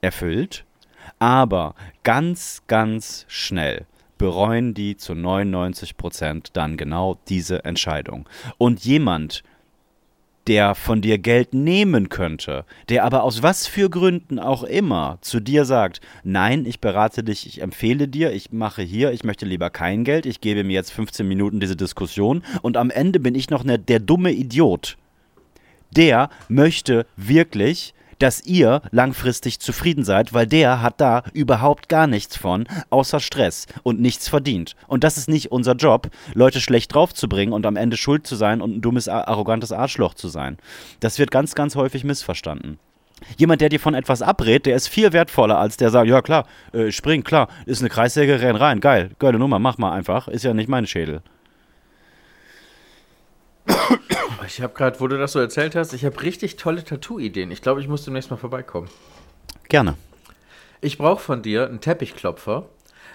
[0.00, 0.64] erfüllt.
[1.18, 3.86] Aber ganz, ganz schnell
[4.18, 8.28] bereuen die zu 99 Prozent dann genau diese Entscheidung.
[8.58, 9.42] Und jemand,
[10.46, 15.40] der von dir Geld nehmen könnte, der aber aus was für Gründen auch immer zu
[15.40, 19.70] dir sagt, nein, ich berate dich, ich empfehle dir, ich mache hier, ich möchte lieber
[19.70, 23.50] kein Geld, ich gebe mir jetzt 15 Minuten diese Diskussion und am Ende bin ich
[23.50, 24.96] noch ne, der dumme Idiot.
[25.96, 32.36] Der möchte wirklich dass ihr langfristig zufrieden seid, weil der hat da überhaupt gar nichts
[32.36, 34.76] von, außer Stress und nichts verdient.
[34.86, 38.60] Und das ist nicht unser Job, Leute schlecht draufzubringen und am Ende schuld zu sein
[38.60, 40.58] und ein dummes, arrogantes Arschloch zu sein.
[41.00, 42.78] Das wird ganz, ganz häufig missverstanden.
[43.36, 46.46] Jemand, der dir von etwas abrät, der ist viel wertvoller, als der sagt, ja klar,
[46.72, 50.44] äh, spring, klar, ist eine Kreissäge, renn rein, geil, geile Nummer, mach mal einfach, ist
[50.44, 51.22] ja nicht mein Schädel.
[54.46, 57.50] Ich habe gerade, wo du das so erzählt hast, ich habe richtig tolle Tattoo-Ideen.
[57.50, 58.88] Ich glaube, ich muss demnächst mal vorbeikommen.
[59.68, 59.94] Gerne.
[60.80, 62.66] Ich brauche von dir einen Teppichklopfer.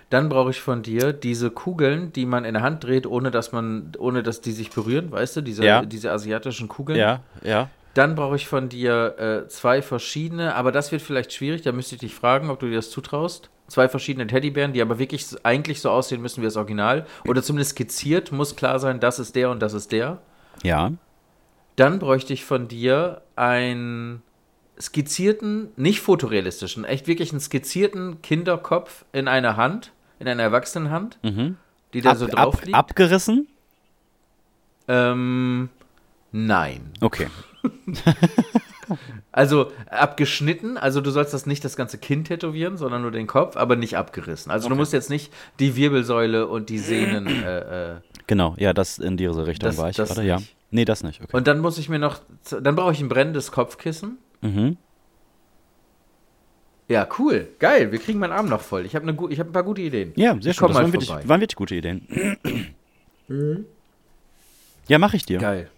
[0.09, 3.51] Dann brauche ich von dir diese Kugeln, die man in der Hand dreht, ohne dass
[3.51, 5.85] man, ohne dass die sich berühren, weißt du, diese, Ja.
[5.85, 6.97] diese asiatischen Kugeln.
[6.97, 7.69] Ja, ja.
[7.93, 11.95] Dann brauche ich von dir äh, zwei verschiedene, aber das wird vielleicht schwierig, da müsste
[11.95, 13.49] ich dich fragen, ob du dir das zutraust.
[13.67, 17.05] Zwei verschiedene Teddybären, die aber wirklich eigentlich so aussehen müssen wie das Original.
[17.27, 20.19] Oder zumindest skizziert, muss klar sein, das ist der und das ist der.
[20.63, 20.93] Ja.
[21.75, 24.21] Dann bräuchte ich von dir einen
[24.79, 31.19] skizzierten, nicht fotorealistischen, echt wirklich einen skizzierten Kinderkopf in einer Hand, in einer Erwachsenenhand,
[31.93, 32.77] die da so drauf ab, liegt.
[32.77, 33.47] abgerissen?
[34.87, 35.69] Ähm,
[36.31, 36.91] nein.
[37.01, 37.27] Okay.
[39.31, 43.57] Also abgeschnitten, also du sollst das nicht das ganze Kind tätowieren, sondern nur den Kopf,
[43.57, 44.51] aber nicht abgerissen.
[44.51, 47.27] Also du musst jetzt nicht die Wirbelsäule und die Sehnen.
[47.27, 47.95] Äh, äh.
[48.29, 50.37] Genau, ja, das in diese Richtung Das- war ich gerade, ja.
[50.69, 51.35] Nee, das nicht, okay.
[51.35, 52.19] Und dann muss ich mir noch,
[52.61, 54.19] dann brauche ich ein brennendes Kopfkissen.
[54.41, 54.77] mhm.
[56.87, 57.91] Ja, cool, geil.
[57.91, 58.83] Wir kriegen meinen Arm noch voll.
[58.85, 60.11] Ich habe ne, ich hab ein paar gute Ideen.
[60.15, 60.67] Ja, sehr ich schön.
[60.69, 62.07] Das waren wirklich, waren wirklich gute Ideen.
[64.87, 65.37] Ja, mache ich dir.
[65.37, 65.69] Geil.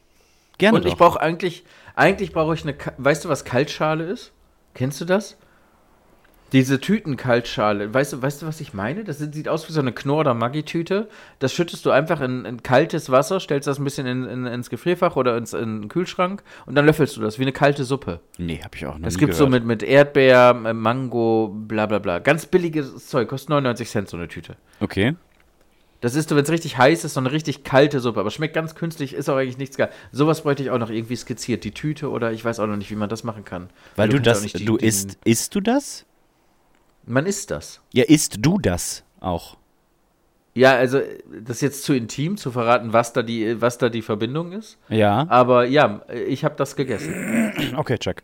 [0.58, 1.00] Gerne Und ich doch.
[1.00, 4.32] brauche eigentlich, eigentlich brauche ich eine, weißt du, was Kaltschale ist?
[4.74, 5.36] Kennst du das?
[6.52, 9.04] Diese Tütenkaltschale, weißt du, weißt du, was ich meine?
[9.06, 11.08] Das sieht aus wie so eine Knorr- oder Maggi-Tüte.
[11.40, 14.70] Das schüttest du einfach in, in kaltes Wasser, stellst das ein bisschen in, in, ins
[14.70, 18.20] Gefrierfach oder ins in den Kühlschrank und dann löffelst du das wie eine kalte Suppe.
[18.38, 21.86] Nee, habe ich auch noch Es nie gibt so mit, mit Erdbeer, äh, Mango, bla
[21.86, 22.20] bla bla.
[22.20, 24.58] Ganz billiges Zeug, kostet 99 Cent so eine Tüte.
[24.82, 25.16] Okay.
[26.02, 28.74] Das ist, wenn es richtig heiß ist, so eine richtig kalte Suppe, aber schmeckt ganz
[28.74, 29.92] künstlich, ist auch eigentlich nichts geil.
[30.12, 32.90] Sowas bräuchte ich auch noch irgendwie skizziert, die Tüte oder ich weiß auch noch nicht,
[32.90, 33.70] wie man das machen kann.
[33.96, 36.06] Weil du auch das, nicht die- du isst, isst du das?
[37.06, 37.82] Man isst das.
[37.94, 39.58] Ja, isst du das auch?
[40.54, 41.00] Ja, also
[41.46, 44.78] das ist jetzt zu intim zu verraten, was da die, was da die Verbindung ist.
[44.90, 45.26] Ja.
[45.30, 47.54] Aber ja, ich habe das gegessen.
[47.76, 48.24] Okay, check.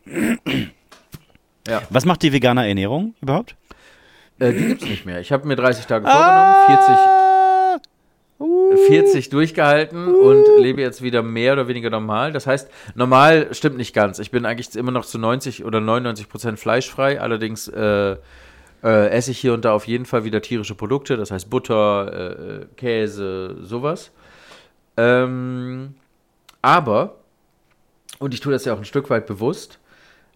[1.67, 1.82] Ja.
[1.89, 3.55] Was macht die vegane Ernährung überhaupt?
[4.39, 5.19] Äh, die gibt's nicht mehr.
[5.19, 7.78] Ich habe mir 30 Tage vorgenommen, 40, Ah,
[8.39, 8.78] uh.
[8.88, 12.32] 40 durchgehalten und lebe jetzt wieder mehr oder weniger normal.
[12.34, 14.19] Das heißt, normal stimmt nicht ganz.
[14.19, 17.19] Ich bin eigentlich immer noch zu 90 oder 99 Prozent fleischfrei.
[17.19, 18.17] Allerdings äh,
[18.84, 21.17] äh, esse ich hier und da auf jeden Fall wieder tierische Produkte.
[21.17, 24.11] Das heißt Butter, äh, äh, Käse, sowas.
[24.97, 25.95] Ähm,
[26.61, 27.15] aber,
[28.19, 29.80] und ich tue das ja auch ein Stück weit bewusst,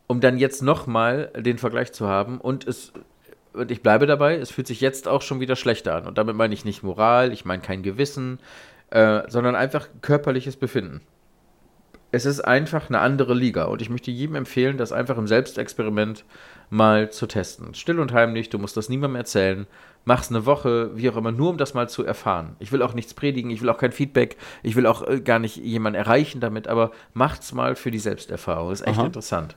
[0.07, 2.91] um dann jetzt nochmal den Vergleich zu haben und es
[3.53, 6.07] und ich bleibe dabei, es fühlt sich jetzt auch schon wieder schlechter an.
[6.07, 8.39] Und damit meine ich nicht Moral, ich meine kein Gewissen,
[8.91, 11.01] äh, sondern einfach körperliches Befinden.
[12.11, 16.25] Es ist einfach eine andere Liga und ich möchte jedem empfehlen, das einfach im Selbstexperiment
[16.71, 17.75] mal zu testen.
[17.75, 19.67] Still und heimlich, du musst das niemandem erzählen.
[20.05, 22.55] Mach's eine Woche, wie auch immer, nur um das mal zu erfahren.
[22.59, 25.37] Ich will auch nichts predigen, ich will auch kein Feedback, ich will auch äh, gar
[25.37, 28.71] nicht jemanden erreichen damit, aber macht's mal für die Selbsterfahrung.
[28.71, 29.05] Ist echt Aha.
[29.05, 29.55] interessant.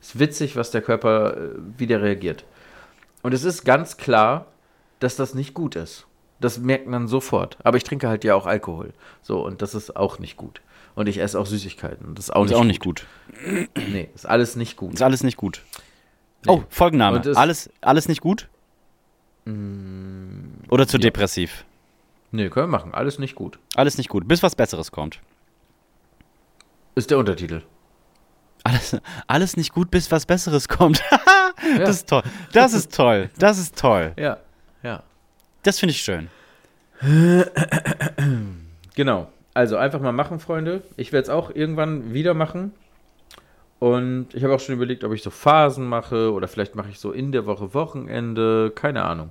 [0.00, 2.44] Ist witzig, was der Körper äh, wieder reagiert.
[3.22, 4.46] Und es ist ganz klar,
[5.00, 6.06] dass das nicht gut ist.
[6.40, 7.58] Das merkt man sofort.
[7.62, 8.92] Aber ich trinke halt ja auch Alkohol.
[9.22, 10.62] So, und das ist auch nicht gut.
[10.94, 12.14] Und ich esse auch Süßigkeiten.
[12.14, 13.06] Das ist auch, Ist nicht, auch nicht gut.
[13.76, 14.94] Nee, ist alles nicht gut.
[14.94, 15.62] Ist alles nicht gut.
[16.46, 17.22] Oh, Folgenname.
[17.34, 18.48] Alles, alles nicht gut?
[19.46, 21.02] Oder zu ja.
[21.02, 21.64] depressiv?
[22.30, 22.94] Nee, können wir machen.
[22.94, 23.58] Alles nicht gut.
[23.74, 25.20] Alles nicht gut, bis was Besseres kommt.
[26.94, 27.62] Ist der Untertitel.
[28.64, 31.02] Alles, alles nicht gut, bis was Besseres kommt.
[31.78, 32.22] Das ist toll.
[32.52, 33.30] Das ist toll.
[33.38, 34.12] Das ist toll.
[34.18, 34.38] Ja,
[34.82, 35.02] ja.
[35.62, 36.28] Das finde ich schön.
[38.94, 39.28] Genau.
[39.54, 40.82] Also einfach mal machen, Freunde.
[40.96, 42.72] Ich werde es auch irgendwann wieder machen.
[43.84, 46.98] Und ich habe auch schon überlegt, ob ich so Phasen mache oder vielleicht mache ich
[46.98, 48.72] so in der Woche Wochenende.
[48.74, 49.30] Keine Ahnung.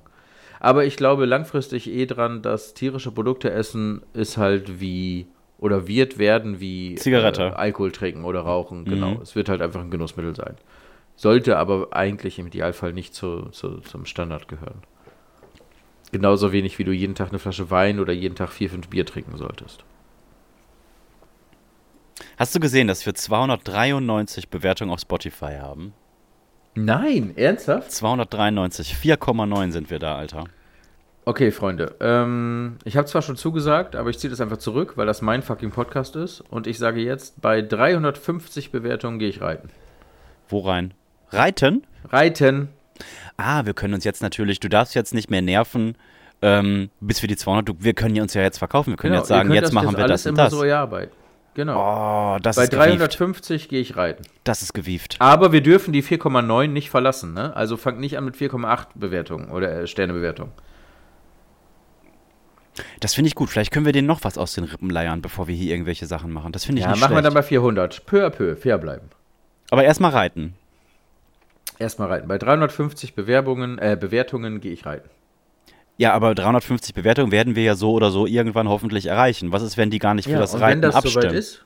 [0.59, 5.25] Aber ich glaube langfristig eh dran, dass tierische Produkte essen ist halt wie
[5.57, 7.41] oder wird werden wie Zigarette.
[7.41, 8.85] Äh, Alkohol trinken oder rauchen.
[8.85, 9.15] Genau.
[9.15, 9.21] Mhm.
[9.23, 10.53] Es wird halt einfach ein Genussmittel sein.
[11.15, 14.83] Sollte aber eigentlich im Idealfall nicht zu, zu, zum Standard gehören.
[16.11, 19.07] Genauso wenig wie du jeden Tag eine Flasche Wein oder jeden Tag vier, fünf Bier
[19.07, 19.83] trinken solltest.
[22.37, 25.93] Hast du gesehen, dass wir 293 Bewertungen auf Spotify haben?
[26.75, 27.91] Nein, ernsthaft?
[27.91, 30.45] 293, 4,9 sind wir da, Alter.
[31.25, 31.95] Okay, Freunde.
[32.01, 35.41] Ähm, ich habe zwar schon zugesagt, aber ich ziehe das einfach zurück, weil das mein
[35.41, 36.41] fucking Podcast ist.
[36.41, 39.69] Und ich sage jetzt, bei 350 Bewertungen gehe ich reiten.
[40.49, 40.93] Wo rein?
[41.29, 41.85] Reiten?
[42.09, 42.69] Reiten.
[43.37, 45.95] Ah, wir können uns jetzt natürlich, du darfst jetzt nicht mehr nerven,
[46.41, 49.29] ähm, bis wir die 200, du, wir können uns ja jetzt verkaufen, wir können jetzt
[49.29, 50.51] Genau, ihr sagen, jetzt machen das wir das und immer das.
[50.51, 51.11] so eure Arbeit.
[51.55, 52.35] Genau.
[52.35, 52.87] Oh, das bei ist gewieft.
[52.89, 54.23] 350 gehe ich reiten.
[54.43, 55.17] Das ist gewieft.
[55.19, 57.55] Aber wir dürfen die 4,9 nicht verlassen, ne?
[57.55, 60.51] Also fangt nicht an mit 4,8 Bewertungen oder äh, Sternebewertungen.
[62.99, 63.49] Das finde ich gut.
[63.51, 66.31] Vielleicht können wir denen noch was aus den Rippen leiern, bevor wir hier irgendwelche Sachen
[66.31, 66.51] machen.
[66.51, 67.25] Das finde ich Ja, nicht machen wir schlecht.
[67.27, 68.05] dann bei 400.
[68.07, 69.09] Peu à peu, fair bleiben.
[69.69, 70.55] Aber erstmal reiten.
[71.77, 72.27] Erstmal reiten.
[72.27, 75.09] Bei 350 Bewerbungen, äh, Bewertungen gehe ich reiten.
[75.97, 79.51] Ja, aber 350 Bewertungen werden wir ja so oder so irgendwann hoffentlich erreichen.
[79.51, 81.23] Was ist, wenn die gar nicht für das und Reiten wenn das abstimmen?
[81.23, 81.63] soweit ist,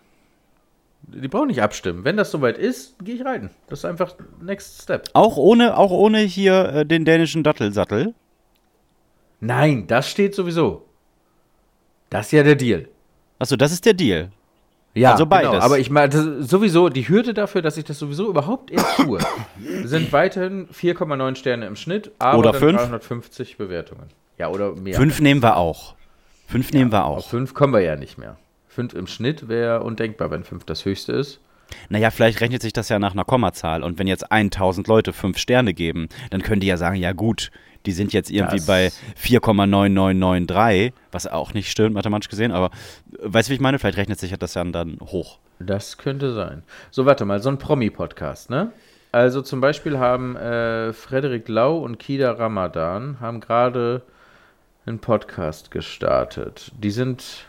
[1.04, 2.04] die brauchen nicht abstimmen.
[2.04, 3.52] Wenn das soweit ist, gehe ich reiten.
[3.68, 5.10] Das ist einfach Next Step.
[5.14, 8.14] Auch ohne, auch ohne hier äh, den dänischen Dattelsattel.
[9.40, 10.86] Nein, das steht sowieso.
[12.10, 12.90] Das ist ja der Deal.
[13.40, 14.32] Achso, das ist der Deal.
[14.98, 15.52] Ja, Also beides.
[15.52, 19.20] Genau, aber ich meine, sowieso, die Hürde dafür, dass ich das sowieso überhaupt erst tue,
[19.84, 22.78] sind weiterhin 4,9 Sterne im Schnitt, aber Oder fünf?
[22.80, 24.08] 350 Bewertungen.
[24.38, 24.96] Ja, oder mehr.
[24.96, 25.96] Fünf nehmen wir auch.
[26.48, 27.30] Fünf nehmen wir Auf auch.
[27.30, 28.38] fünf kommen wir ja nicht mehr.
[28.68, 31.40] Fünf im Schnitt wäre undenkbar, wenn fünf das höchste ist.
[31.90, 33.84] Naja, vielleicht rechnet sich das ja nach einer Kommazahl.
[33.84, 37.52] Und wenn jetzt 1000 Leute fünf Sterne geben, dann können die ja sagen, ja gut,
[37.88, 42.70] die sind jetzt irgendwie Das- bei 4,9993, was auch nicht stimmt, mathematisch gesehen, aber äh,
[43.22, 43.80] weißt du, wie ich meine?
[43.80, 45.40] Vielleicht rechnet sich das ja dann hoch.
[45.60, 46.62] Das könnte sein.
[46.92, 48.72] So, warte mal, so ein Promi-Podcast, ne?
[49.12, 54.04] Also zum Beispiel haben äh, Frederik Lau und Kida Ramadan haben gerade
[54.86, 56.72] einen Podcast gestartet.
[56.78, 57.48] Die sind.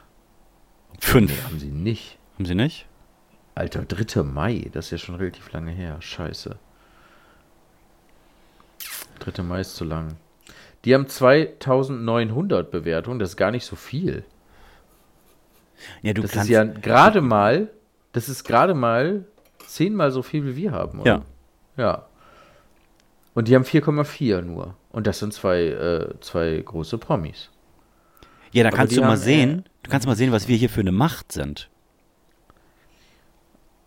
[1.01, 1.45] Fünf.
[1.45, 2.17] Haben sie nicht.
[2.37, 2.87] Haben sie nicht?
[3.55, 4.23] Alter, 3.
[4.23, 5.97] Mai, das ist ja schon relativ lange her.
[6.01, 6.57] Scheiße.
[9.19, 9.43] 3.
[9.43, 10.17] Mai ist zu lang.
[10.89, 14.25] Die haben 2900 Bewertungen, das ist gar nicht so viel.
[16.01, 16.49] Ja, du Das kannst.
[16.49, 17.69] ist ja gerade mal,
[18.13, 19.27] das ist gerade mal
[19.67, 21.23] zehnmal so viel, wie wir haben, oder?
[21.77, 21.85] Ja.
[21.85, 22.07] Ja.
[23.35, 24.77] Und die haben 4,4 nur.
[24.91, 27.51] Und das sind zwei, äh, zwei große Promis.
[28.53, 30.57] ja, da aber kannst du mal haben, sehen, äh, du kannst mal sehen, was wir
[30.57, 31.69] hier für eine Macht sind.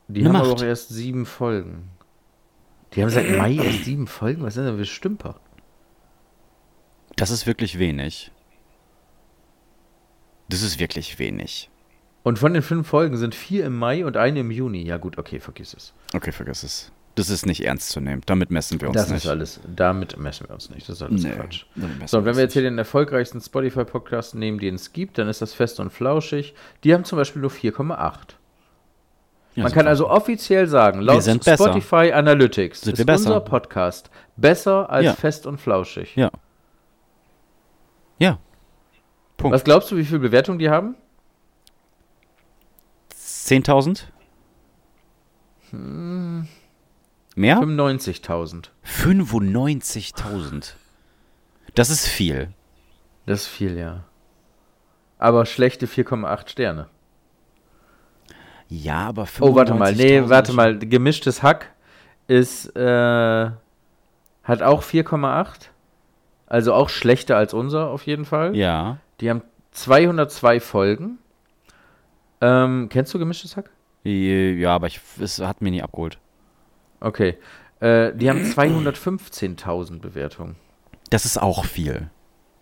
[0.07, 0.61] Die Eine haben aber Macht.
[0.61, 1.89] auch erst sieben Folgen.
[2.93, 4.43] Die haben seit Mai erst sieben Folgen?
[4.43, 5.39] Was sind denn das für Stümper?
[7.15, 8.31] Das ist wirklich wenig.
[10.49, 11.69] Das ist wirklich wenig.
[12.23, 14.83] Und von den fünf Folgen sind vier im Mai und eine im Juni.
[14.83, 15.93] Ja gut, okay, vergiss es.
[16.13, 16.91] Okay, vergiss es.
[17.15, 18.21] Das ist nicht ernst zu nehmen.
[18.25, 19.25] Damit messen wir uns Das nicht.
[19.25, 20.87] ist alles, damit messen wir uns nicht.
[20.87, 21.65] Das ist alles Nee, Quatsch.
[22.05, 25.41] So, und wenn wir jetzt hier den erfolgreichsten Spotify-Podcast nehmen, den es gibt, dann ist
[25.41, 26.53] das fest und flauschig.
[26.83, 28.35] Die haben zum Beispiel nur 4,8.
[29.55, 31.65] Ja, Man kann also offiziell sagen, laut sind besser.
[31.65, 35.13] Spotify Analytics Sind ist unser Podcast besser als Ja.
[35.13, 36.15] fest und flauschig.
[36.15, 36.31] Ja.
[38.21, 38.37] Ja.
[39.35, 39.55] Punkt.
[39.55, 40.95] Was glaubst du, wie viele Bewertungen die haben?
[43.15, 44.03] 10.000?
[45.71, 46.47] Hm.
[47.35, 47.57] Mehr?
[47.57, 48.69] 95.000.
[48.85, 50.73] 95.000.
[51.73, 52.53] Das ist viel.
[53.25, 54.03] Das ist viel, ja.
[55.17, 56.89] Aber schlechte 4,8 Sterne.
[58.69, 59.41] Ja, aber 95.000.
[59.41, 59.95] Oh, warte mal.
[59.95, 60.77] Nee, warte mal.
[60.77, 61.73] Gemischtes Hack
[62.27, 63.49] ist, äh,
[64.43, 65.70] hat auch 4,8.
[66.51, 68.57] Also auch schlechter als unser auf jeden Fall.
[68.57, 68.97] Ja.
[69.21, 69.41] Die haben
[69.71, 71.17] 202 Folgen.
[72.41, 73.69] Ähm, kennst du Gemischtes Hack?
[74.03, 76.19] Ja, aber ich, es hat mich nie abgeholt.
[76.99, 77.37] Okay.
[77.79, 80.57] Äh, die haben 215.000 Bewertungen.
[81.09, 82.09] Das ist auch viel.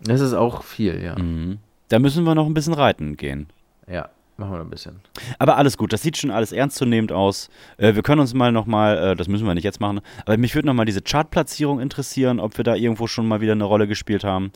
[0.00, 1.18] Das ist auch viel, ja.
[1.18, 1.58] Mhm.
[1.88, 3.48] Da müssen wir noch ein bisschen reiten gehen.
[3.88, 4.08] Ja,
[4.40, 5.00] machen wir noch ein bisschen.
[5.38, 7.48] Aber alles gut, das sieht schon alles ernstzunehmend aus.
[7.76, 10.54] Äh, wir können uns mal nochmal, äh, das müssen wir nicht jetzt machen, aber mich
[10.56, 14.24] würde nochmal diese Chartplatzierung interessieren, ob wir da irgendwo schon mal wieder eine Rolle gespielt
[14.24, 14.50] haben.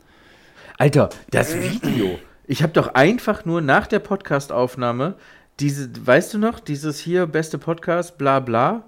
[0.77, 2.19] Alter, das Video.
[2.47, 5.15] Ich habe doch einfach nur nach der Podcastaufnahme
[5.61, 8.83] diese, weißt du noch, dieses hier beste Podcast, bla bla.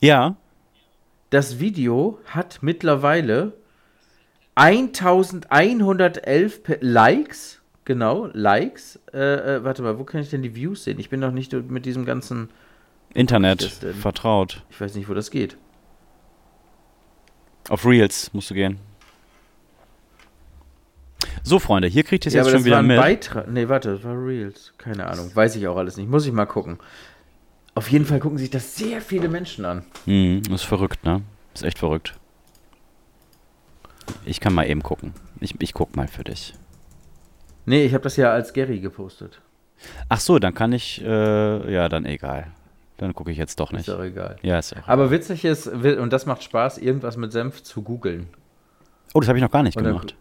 [0.00, 0.36] Ja,
[1.30, 3.54] Das Video hat mittlerweile
[4.54, 7.61] 1111 Pe- Likes.
[7.84, 9.00] Genau, Likes.
[9.12, 10.98] Äh, äh, warte mal, wo kann ich denn die Views sehen?
[11.00, 12.48] Ich bin noch nicht mit diesem ganzen.
[13.14, 13.62] Internet,
[14.00, 14.62] vertraut.
[14.70, 15.56] Ich weiß nicht, wo das geht.
[17.68, 18.78] Auf Reels musst du gehen.
[21.42, 22.96] So, Freunde, hier kriegt ihr es Ja, jetzt schon das war wieder ein mit.
[22.96, 23.48] Beitrag.
[23.48, 24.72] Nee, warte, das war Reels.
[24.78, 25.30] Keine Ahnung.
[25.34, 26.08] Weiß ich auch alles nicht.
[26.08, 26.78] Muss ich mal gucken.
[27.74, 29.84] Auf jeden Fall gucken sich das sehr viele Menschen an.
[30.06, 31.22] Mhm, ist verrückt, ne?
[31.54, 32.14] Ist echt verrückt.
[34.24, 35.14] Ich kann mal eben gucken.
[35.40, 36.54] Ich, ich guck mal für dich.
[37.64, 39.40] Nee, ich habe das ja als Gary gepostet.
[40.08, 42.48] Ach so, dann kann ich, äh, ja, dann egal.
[42.98, 43.88] Dann gucke ich jetzt doch Ist nicht.
[43.88, 44.36] doch egal.
[44.42, 44.86] Ja, ist auch.
[44.88, 48.28] Aber witzig ist, und das macht Spaß, irgendwas mit Senf zu googeln.
[49.14, 50.14] Oh, das habe ich noch gar nicht Und dann- gemacht.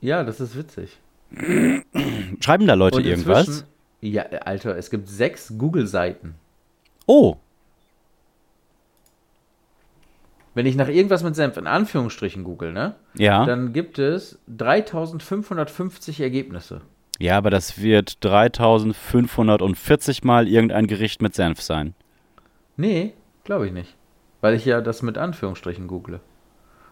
[0.00, 0.98] Ja, das ist witzig.
[2.40, 3.64] Schreiben da Leute irgendwas?
[4.00, 6.34] Ja, Alter, es gibt sechs Google-Seiten.
[7.06, 7.36] Oh,
[10.54, 12.94] Wenn ich nach irgendwas mit Senf in Anführungsstrichen google, ne?
[13.14, 13.44] ja.
[13.44, 16.80] Dann gibt es 3550 Ergebnisse.
[17.18, 21.94] Ja, aber das wird 3540 Mal irgendein Gericht mit Senf sein.
[22.76, 23.94] Nee, glaube ich nicht.
[24.40, 26.20] Weil ich ja das mit Anführungsstrichen google.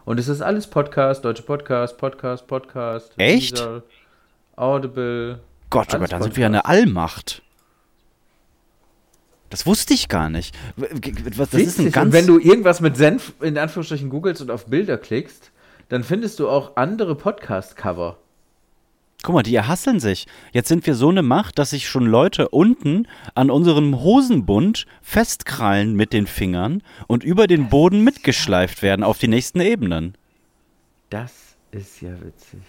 [0.05, 3.13] Und es ist alles Podcast, deutsche Podcast, Podcast, Podcast.
[3.17, 3.57] Echt?
[3.57, 3.83] Deezer,
[4.55, 5.39] Audible.
[5.69, 7.41] Gott, Gott, da sind wir ja eine Allmacht.
[9.53, 10.55] Das wusste ich gar nicht.
[11.37, 12.07] Das ist ein ganz.
[12.07, 15.51] Und wenn du irgendwas mit Senf in Anführungsstrichen googelst und auf Bilder klickst,
[15.89, 18.17] dann findest du auch andere Podcast-Cover.
[19.21, 20.25] Guck mal, die erhasseln sich.
[20.53, 25.93] Jetzt sind wir so eine Macht, dass sich schon Leute unten an unserem Hosenbund festkrallen
[25.93, 30.17] mit den Fingern und über den Boden mitgeschleift werden auf die nächsten Ebenen.
[31.11, 31.31] Das
[31.69, 32.61] ist ja witzig.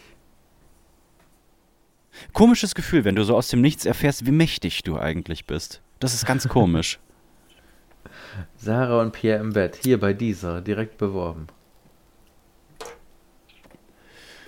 [2.34, 5.80] Komisches Gefühl, wenn du so aus dem Nichts erfährst, wie mächtig du eigentlich bist.
[6.00, 6.98] Das ist ganz komisch.
[8.56, 11.46] Sarah und Pierre im Bett, hier bei dieser, direkt beworben.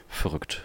[0.09, 0.63] Verrückt.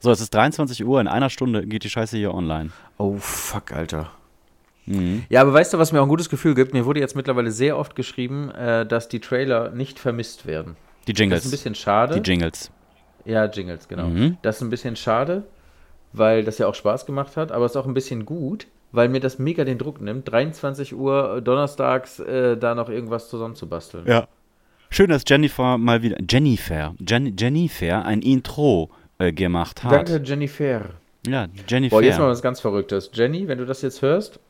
[0.00, 2.70] So, es ist 23 Uhr, in einer Stunde geht die Scheiße hier online.
[2.96, 4.10] Oh, fuck, Alter.
[4.86, 5.24] Mhm.
[5.28, 6.72] Ja, aber weißt du, was mir auch ein gutes Gefühl gibt?
[6.72, 10.76] Mir wurde jetzt mittlerweile sehr oft geschrieben, äh, dass die Trailer nicht vermisst werden.
[11.06, 11.50] Die Das ist ein Jingles.
[11.50, 12.20] bisschen schade.
[12.20, 12.70] Die Jingles.
[13.26, 14.08] ja, Jingles, genau.
[14.08, 14.38] Mhm.
[14.42, 15.44] Das ist ein bisschen schade,
[16.12, 19.08] weil das ja auch Spaß gemacht hat, aber es ist auch ein bisschen gut, weil
[19.08, 24.06] mir das mega den Druck nimmt, 23 Uhr äh, donnerstags äh, da noch irgendwas zusammenzubasteln.
[24.06, 24.26] Ja.
[24.90, 29.92] Schön, dass Jennifer mal wieder, Jennifer, Jen, Jennifer ein Intro äh, gemacht hat.
[29.92, 30.90] Danke, Jennifer.
[31.26, 31.96] Ja, Jennifer.
[31.96, 33.10] Boah, jetzt mal was ganz Verrücktes.
[33.12, 34.40] Jenny, wenn du das jetzt hörst,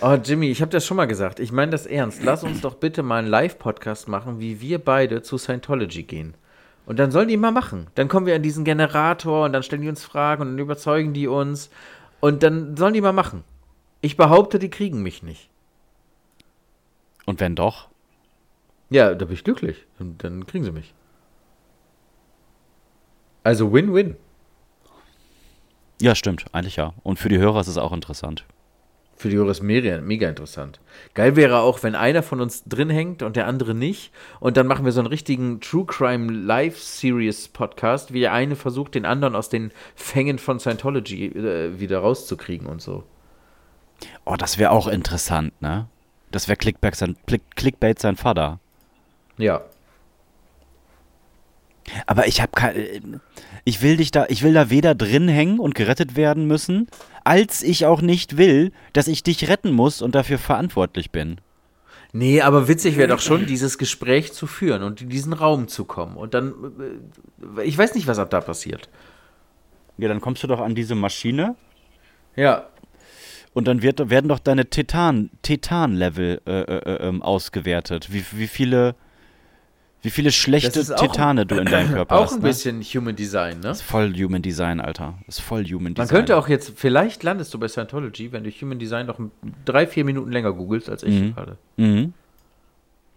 [0.00, 1.40] oh, Jimmy, ich habe das schon mal gesagt.
[1.40, 2.22] Ich meine das ernst.
[2.22, 6.34] Lass uns doch bitte mal einen Live-Podcast machen, wie wir beide zu Scientology gehen.
[6.86, 7.86] Und dann sollen die mal machen.
[7.94, 11.12] Dann kommen wir an diesen Generator und dann stellen die uns Fragen und dann überzeugen
[11.12, 11.70] die uns.
[12.20, 13.44] Und dann sollen die mal machen.
[14.00, 15.50] Ich behaupte, die kriegen mich nicht.
[17.26, 17.88] Und wenn doch?
[18.88, 19.86] Ja, da bin ich glücklich.
[19.98, 20.94] Und dann kriegen sie mich.
[23.44, 24.16] Also Win-Win.
[26.00, 26.94] Ja, stimmt, eigentlich ja.
[27.02, 28.44] Und für die Hörer ist es auch interessant.
[29.20, 30.80] Für die ist mega, interessant.
[31.12, 34.12] Geil wäre auch, wenn einer von uns drin hängt und der andere nicht.
[34.40, 38.56] Und dann machen wir so einen richtigen True Crime Live Series Podcast, wie der eine
[38.56, 43.04] versucht, den anderen aus den Fängen von Scientology äh, wieder rauszukriegen und so.
[44.24, 45.86] Oh, das wäre auch interessant, ne?
[46.30, 48.58] Das wäre Clickbait sein, Click, Clickbait sein Vater.
[49.36, 49.60] Ja.
[52.06, 53.20] Aber ich habe kein,
[53.64, 56.88] ich will dich da, ich will da weder drin hängen und gerettet werden müssen,
[57.24, 61.40] als ich auch nicht will, dass ich dich retten muss und dafür verantwortlich bin.
[62.12, 65.84] Nee, aber witzig wäre doch schon, dieses Gespräch zu führen und in diesen Raum zu
[65.84, 66.16] kommen.
[66.16, 66.52] Und dann,
[67.56, 68.88] äh, ich weiß nicht, was ab da passiert.
[69.96, 71.54] Ja, dann kommst du doch an diese Maschine
[72.34, 72.66] Ja.
[73.52, 78.12] und dann wird, werden doch deine Tetan, Tetan-Level äh, äh, ähm, ausgewertet.
[78.12, 78.96] Wie, wie viele,
[80.02, 82.32] wie viele schlechte auch- Tetane du in deinem Körper Auch hast.
[82.34, 82.48] ein ne?
[82.48, 83.70] bisschen Human Design, ne?
[83.70, 85.14] Ist voll Human Design, Alter.
[85.26, 86.08] Ist voll Human Man Design.
[86.08, 89.18] könnte auch jetzt, vielleicht landest du bei Scientology, wenn du Human Design noch
[89.64, 91.34] drei, vier Minuten länger googelst als ich Mhm.
[91.34, 91.58] gerade.
[91.76, 92.14] Mhm.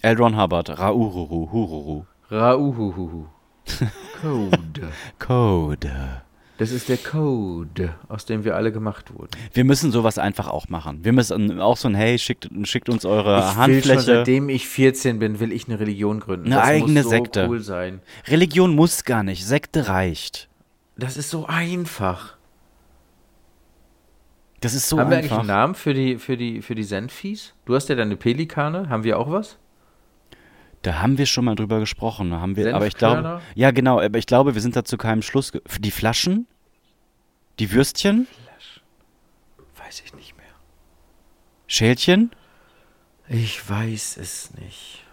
[0.02, 0.18] L.
[0.18, 2.06] Ron Hubbard, Raururu, Hururu.
[2.30, 3.28] Rauhuhuhu.
[4.22, 4.90] Code.
[5.20, 5.92] Code.
[6.64, 9.32] Das ist der Code, aus dem wir alle gemacht wurden.
[9.52, 11.04] Wir müssen sowas einfach auch machen.
[11.04, 14.02] Wir müssen auch so ein, hey, schickt, schickt uns eure ich will schon, Handfläche.
[14.02, 16.46] seitdem ich 14 bin, will ich eine Religion gründen.
[16.46, 17.48] Eine das eigene muss so Sekte.
[17.50, 18.00] cool sein.
[18.28, 20.48] Religion muss gar nicht, Sekte reicht.
[20.96, 22.38] Das ist so einfach.
[24.62, 25.40] Das ist so Haben wir eigentlich einfach.
[25.40, 27.56] einen Namen für die, für die, für die Senfviehs?
[27.66, 28.88] Du hast ja deine Pelikane.
[28.88, 29.58] Haben wir auch was?
[30.82, 32.34] Da haben wir schon mal drüber gesprochen.
[32.34, 35.22] Haben wir, aber ich glaube, ja genau, aber ich glaube, wir sind da zu keinem
[35.22, 35.52] Schluss.
[35.80, 36.46] Die Flaschen,
[37.60, 38.28] die Würstchen,
[39.86, 40.46] Weiß ich nicht mehr.
[41.68, 42.32] Schälchen.
[43.28, 45.04] Ich weiß es nicht.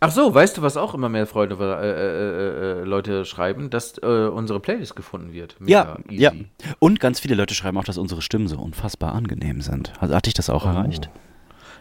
[0.00, 3.98] Ach so, weißt du, was auch immer mehr Freunde, äh, äh, äh, Leute schreiben, dass
[3.98, 5.56] äh, unsere Playlist gefunden wird.
[5.64, 6.32] Ja, ja.
[6.80, 9.92] Und ganz viele Leute schreiben auch, dass unsere Stimmen so unfassbar angenehm sind.
[10.00, 10.68] Also, hat dich das auch Oh.
[10.70, 11.08] erreicht?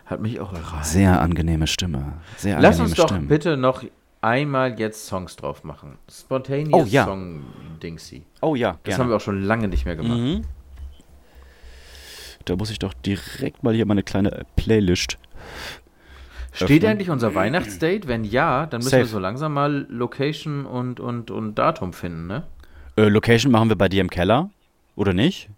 [0.06, 0.86] Hat mich auch erreicht.
[0.86, 2.14] Sehr angenehme Stimme.
[2.38, 3.28] Sehr Lass angenehme uns doch Stimmen.
[3.28, 3.84] bitte noch
[4.22, 5.98] einmal jetzt Songs drauf machen.
[6.10, 7.06] Spontaneous Oh, ja.
[7.06, 7.44] Song
[7.82, 8.24] Dingsy.
[8.42, 9.12] Oh ja, Das haben gerne.
[9.12, 10.18] wir auch schon lange nicht mehr gemacht.
[10.20, 10.42] Mhm.
[12.46, 15.18] Da muss ich doch direkt mal hier meine kleine Playlist.
[16.54, 16.86] Steht öffnen.
[16.92, 18.08] eigentlich unser Weihnachtsdate?
[18.08, 19.04] Wenn ja, dann müssen Safe.
[19.04, 22.44] wir so langsam mal Location und, und, und Datum finden, ne?
[22.98, 24.50] Äh, Location machen wir bei dir im Keller,
[24.96, 25.50] oder nicht?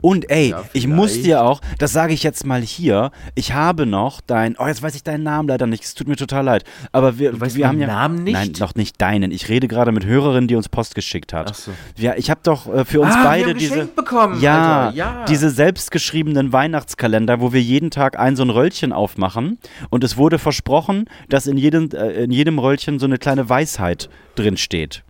[0.00, 3.86] Und ey, Ja, ich muss dir auch, das sage ich jetzt mal hier, ich habe
[3.86, 6.64] noch dein, oh jetzt weiß ich deinen Namen leider nicht, es tut mir total leid,
[6.90, 8.34] aber wir, wir haben ja, Namen nicht?
[8.34, 11.50] nein, noch nicht deinen, ich rede gerade mit Hörerin, die uns Post geschickt hat.
[11.52, 11.70] Ach so.
[11.96, 14.96] Ja, ich habe doch äh, für uns Ah, wir beide haben diese, bekommen, ja, Alter,
[14.96, 15.24] ja.
[15.26, 19.58] diese selbstgeschriebenen Weihnachtskalender, wo wir jeden Tag ein so ein Röllchen aufmachen
[19.90, 24.10] und es wurde versprochen, dass in jedem, äh, in jedem Röllchen so eine kleine Weisheit
[24.34, 25.04] drin steht.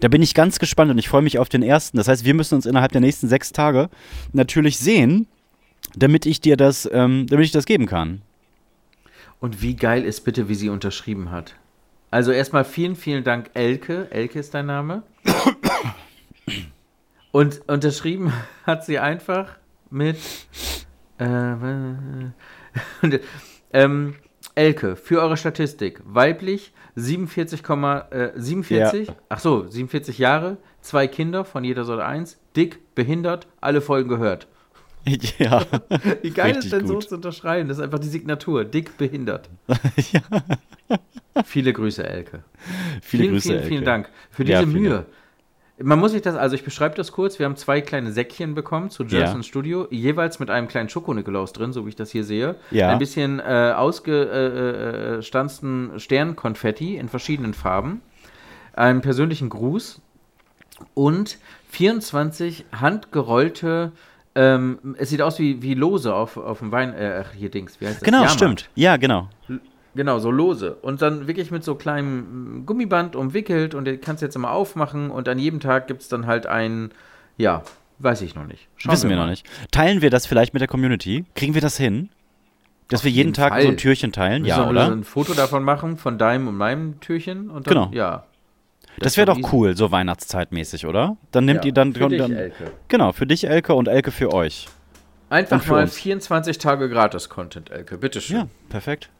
[0.00, 1.96] Da bin ich ganz gespannt und ich freue mich auf den ersten.
[1.96, 3.88] Das heißt, wir müssen uns innerhalb der nächsten sechs Tage
[4.32, 5.26] natürlich sehen,
[5.96, 8.22] damit ich dir das, ähm, damit ich das geben kann.
[9.40, 11.54] Und wie geil ist bitte, wie sie unterschrieben hat.
[12.10, 14.10] Also erstmal vielen, vielen Dank, Elke.
[14.10, 15.02] Elke ist dein Name.
[17.30, 18.32] Und unterschrieben
[18.64, 19.56] hat sie einfach
[19.90, 20.16] mit
[21.18, 21.54] äh,
[23.72, 24.14] ähm,
[24.54, 27.60] Elke, für eure Statistik, weiblich 47,
[28.10, 29.14] äh, 47 Ja.
[29.28, 34.46] ach so, 47 Jahre, zwei Kinder, von jeder Sorte eins, dick, behindert, alle Folgen gehört.
[35.38, 35.64] ja.
[36.22, 37.08] Wie geil ist denn so gut.
[37.08, 37.68] zu unterschreiben?
[37.68, 38.64] Das ist einfach die Signatur.
[38.64, 39.48] Dick behindert.
[40.12, 40.20] ja.
[41.44, 42.42] Viele Grüße, Elke.
[43.00, 43.68] Viele vielen, Grüße, vielen, Elke.
[43.68, 45.06] vielen Dank für Ja, diese vielen Mühe.
[45.80, 47.38] Man muss sich das, also ich beschreibe das kurz.
[47.38, 49.20] Wir haben zwei kleine Säckchen bekommen zu Ja.
[49.20, 52.56] Jerson Studio, jeweils mit einem kleinen Schoko-Nikolaus drin, so wie ich das hier sehe.
[52.70, 52.90] Ja.
[52.90, 58.00] Ein bisschen äh, ausgestanzten Sternkonfetti in verschiedenen Farben.
[58.72, 60.00] Einen persönlichen Gruß
[60.94, 61.38] und
[61.70, 63.92] 24 handgerollte,
[64.34, 67.86] ähm, es sieht aus wie, wie Lose auf, auf dem Wein, äh, hier Dings, wie
[67.86, 68.02] heißt das?
[68.04, 68.36] Genau, Jahrmarkt.
[68.36, 68.68] stimmt.
[68.74, 69.28] Ja, genau.
[69.98, 70.76] Genau, so lose.
[70.76, 74.52] Und dann wirklich mit so kleinem mm, Gummiband umwickelt und den kannst du jetzt immer
[74.52, 76.92] aufmachen und an jedem Tag gibt es dann halt ein,
[77.36, 77.62] ja,
[77.98, 78.68] weiß ich noch nicht.
[78.76, 79.30] Schauen Wissen wir noch mal.
[79.30, 79.44] nicht.
[79.72, 81.24] Teilen wir das vielleicht mit der Community?
[81.34, 82.10] Kriegen wir das hin?
[82.88, 83.62] Dass wir jeden jeden Tag Fall.
[83.62, 84.42] so ein Türchen teilen?
[84.42, 84.90] Müssen Ja, wir oder?
[84.92, 87.90] ein Foto davon machen, von deinem und meinem Türchen und dann, Genau.
[87.92, 88.24] ja.
[89.00, 91.16] Das wäre doch cool, so Weihnachtszeitmäßig, oder?
[91.32, 92.70] Dann nehmt Ja, ihr dann, für dich, dann Elke.
[92.86, 94.68] genau für dich Elke und Elke für euch.
[95.28, 95.94] Einfach für mal uns.
[95.98, 98.36] 24 Tage Gratis-Content, Elke, bitteschön.
[98.36, 99.10] Ja, perfekt.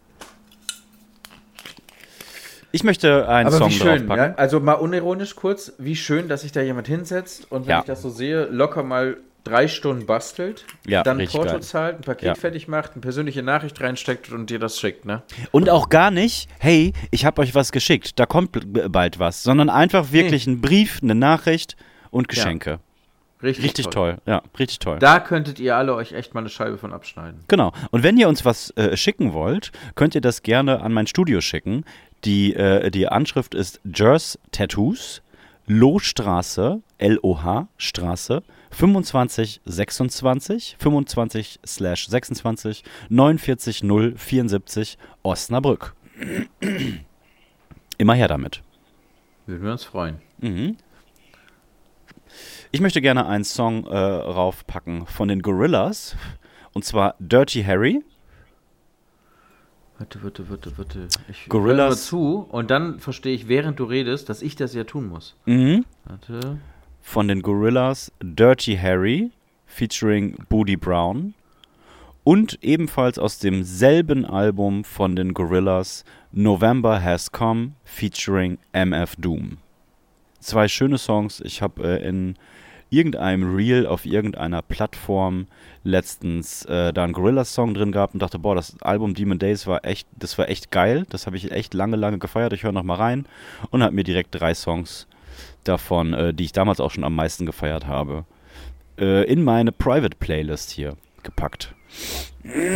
[2.71, 4.35] Ich möchte einen Aber Song wie schön, ja?
[4.37, 7.79] also mal unironisch kurz, wie schön, dass sich da jemand hinsetzt und wenn Ja.
[7.81, 11.63] ich das so sehe, locker mal drei Stunden bastelt, Ja, dann Porto geil.
[11.63, 12.35] zahlt, ein Paket Ja.
[12.35, 15.23] fertig macht, eine persönliche Nachricht reinsteckt und dir das schickt, ne?
[15.51, 18.51] Und auch gar nicht, hey, ich habe euch was geschickt, da kommt
[18.93, 21.77] bald was, sondern einfach wirklich ein Brief, eine Nachricht
[22.11, 22.81] und Geschenke.
[23.41, 24.17] Richtig, Richtig toll.
[24.27, 24.99] ja, richtig toll.
[24.99, 27.45] Da könntet ihr alle euch echt mal eine Scheibe von abschneiden.
[27.47, 27.73] Genau.
[27.93, 31.41] Und wenn ihr uns was äh, schicken wollt, könnt ihr das gerne an mein Studio
[31.41, 31.85] schicken.
[32.25, 35.23] Die, äh, die Anschrift ist Jers Tattoos,
[35.67, 45.95] Lohstraße, L-O-H, Straße, 2526, 25 slash 26, 49074, Osnabrück.
[47.99, 48.63] Immer her damit.
[49.47, 50.21] Würden wir uns freuen.
[50.39, 50.77] Mhm.
[52.71, 56.17] Ich möchte gerne einen Song äh, raufpacken von den Gorillas.
[56.75, 58.05] Und zwar Dirty Harry.
[59.99, 61.09] Warte, warte, warte, warte.
[61.29, 64.85] Ich Gorillas- höre zu und dann verstehe ich, während du redest, dass ich das ja
[64.85, 65.35] tun muss.
[65.47, 65.85] Mhm.
[66.05, 66.59] Warte.
[67.03, 69.31] Von den Gorillas Dirty Harry
[69.67, 71.35] featuring Booty Brown.
[72.25, 79.57] Und ebenfalls aus demselben Album von den Gorillas November Has Come featuring MF Doom.
[80.41, 81.41] Zwei schöne Songs.
[81.41, 82.37] Ich habe äh, in
[82.91, 85.47] irgendeinem Reel auf irgendeiner Plattform
[85.85, 89.85] letztens äh, da einen Gorillaz-Song drin gehabt und dachte, boah, das Album Demon Days war
[89.85, 91.07] echt, das war echt geil.
[91.11, 92.53] Das habe ich echt lange, lange gefeiert.
[92.53, 93.27] Ich höre noch mal rein
[93.71, 95.07] und habe mir direkt drei Songs
[95.65, 98.25] davon, äh, die ich damals auch schon am meisten gefeiert habe,
[98.99, 101.75] äh, in meine Private Playlist hier gepackt.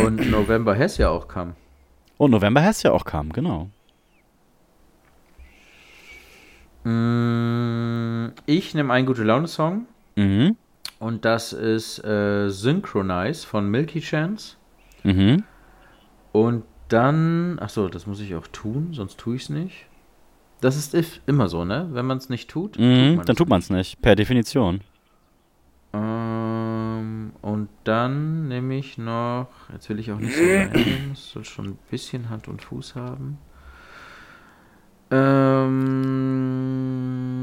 [0.04, 1.54] Und November Hess ja auch kam.
[2.18, 3.68] Und November Hess ja auch kam, genau.
[6.84, 9.86] Mm, Ich nehme einen gute Laune-Song
[10.16, 10.56] Mhm.
[10.98, 14.56] und das ist äh, Synchronize von Milky Chance.
[15.04, 15.42] Mhm.
[16.32, 19.86] Und dann, ach so, das muss ich auch tun, sonst tue ich es nicht.
[20.60, 21.88] Das ist if, immer so, ne?
[21.92, 23.16] Wenn man es nicht tut, Mhm.
[23.16, 24.80] man Dann tut man es nicht, per Definition.
[25.92, 31.44] Ähm, Und dann nehme ich noch, jetzt will ich auch nicht so nehmen, es soll
[31.44, 33.38] schon ein bisschen Hand und Fuß haben.
[36.52, 37.41] Ähm,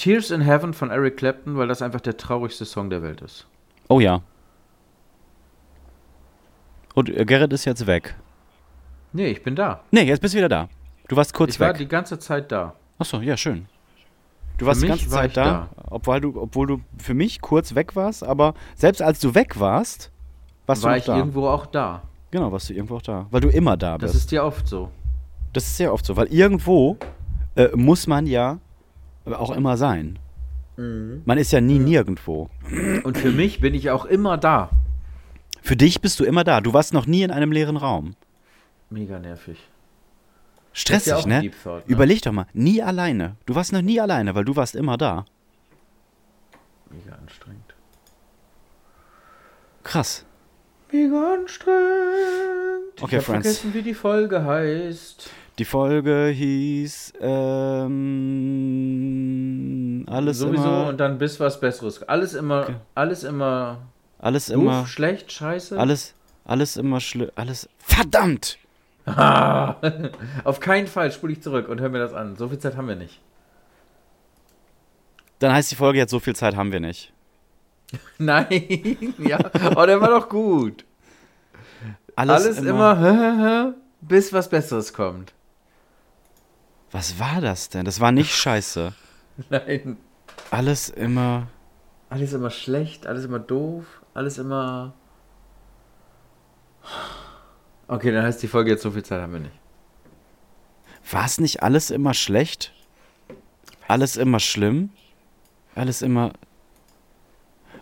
[0.00, 3.46] Tears in Heaven von Eric Clapton, weil das einfach der traurigste Song der Welt ist.
[3.88, 4.22] Oh ja.
[6.94, 8.16] Und äh, Gerrit ist jetzt weg.
[9.12, 9.80] Nee, ich bin da.
[9.90, 10.68] Nee, jetzt bist du wieder da.
[11.08, 11.78] Du warst kurz ich war weg.
[11.78, 12.74] die ganze Zeit da.
[12.98, 13.66] Achso, ja, schön.
[14.56, 17.74] Du warst die ganze war Zeit ich da, obwohl du, obwohl du für mich kurz
[17.74, 20.10] weg warst, aber selbst als du weg warst,
[20.66, 21.16] warst war du noch ich da.
[21.18, 22.02] irgendwo auch da.
[22.30, 23.26] Genau, warst du irgendwo auch da.
[23.30, 24.24] Weil du immer da Das bist.
[24.24, 24.90] ist ja oft so.
[25.52, 26.96] Das ist sehr oft so, weil irgendwo
[27.56, 28.58] äh, muss man ja
[29.26, 30.18] auch immer sein.
[30.76, 31.22] Mhm.
[31.24, 32.48] Man ist ja nie nirgendwo.
[33.04, 34.70] Und für mich bin ich auch immer da.
[35.62, 36.60] Für dich bist du immer da.
[36.60, 38.16] Du warst noch nie in einem leeren Raum.
[38.88, 39.58] Mega nervig.
[40.72, 41.50] Stressig, ja ne?
[41.50, 41.92] Thought, ne?
[41.92, 43.36] Überleg doch mal, nie alleine.
[43.46, 45.24] Du warst noch nie alleine, weil du warst immer da.
[46.90, 47.74] Mega anstrengend.
[49.82, 50.24] Krass.
[50.92, 53.00] Mega anstrengend.
[53.00, 53.46] Okay, ich hab Friends.
[53.46, 55.30] vergessen, wie die Folge heißt.
[55.60, 58.06] Die Folge hieß ähm,
[60.08, 62.02] alles Sowieso immer, und dann bis was Besseres.
[62.04, 62.76] Alles immer, Okay.
[62.94, 63.82] alles immer
[64.18, 65.78] alles doof, immer, schlecht, scheiße.
[65.78, 66.14] alles,
[66.46, 68.56] alles immer schlimm, alles verdammt.
[70.44, 72.36] Auf keinen Fall spule ich zurück und hör mir das an.
[72.36, 73.20] So viel Zeit haben wir nicht.
[75.40, 77.12] Dann heißt die Folge jetzt so viel Zeit haben wir nicht.
[78.18, 78.48] Nein,
[79.18, 79.38] ja.
[79.76, 80.86] Oh, der war doch gut.
[82.16, 85.34] Alles, immer, hä, hä, hä, bis was Besseres kommt.
[86.92, 87.84] Was war das denn?
[87.84, 88.92] Das war nicht scheiße.
[89.50, 89.96] Nein.
[90.50, 91.48] Alles immer.
[92.08, 93.84] Alles immer schlecht, alles immer doof,
[94.14, 94.94] alles immer.
[97.86, 99.58] Okay, dann heißt die Folge jetzt so viel Zeit haben wir nicht.
[101.10, 102.72] War es nicht alles immer schlecht?
[103.86, 104.90] Alles immer schlimm?
[105.74, 106.32] Alles immer.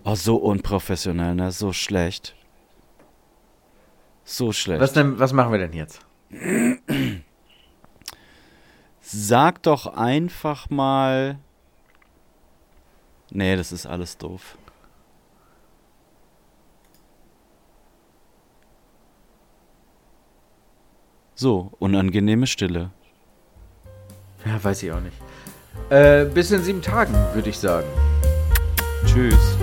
[0.04, 1.50] Oh, so unprofessionell, ne?
[1.50, 2.34] So schlecht.
[4.24, 4.80] So schlecht.
[4.80, 6.00] Was, denn, was machen wir denn jetzt?
[9.10, 11.38] Sag doch einfach mal.
[13.30, 14.58] Nee, das ist alles doof.
[21.34, 22.90] So, unangenehme Stille.
[24.44, 25.16] Ja, weiß ich auch nicht.
[25.88, 27.88] Äh, bis in sieben Tagen, würde ich sagen.
[29.06, 29.56] Tschüss.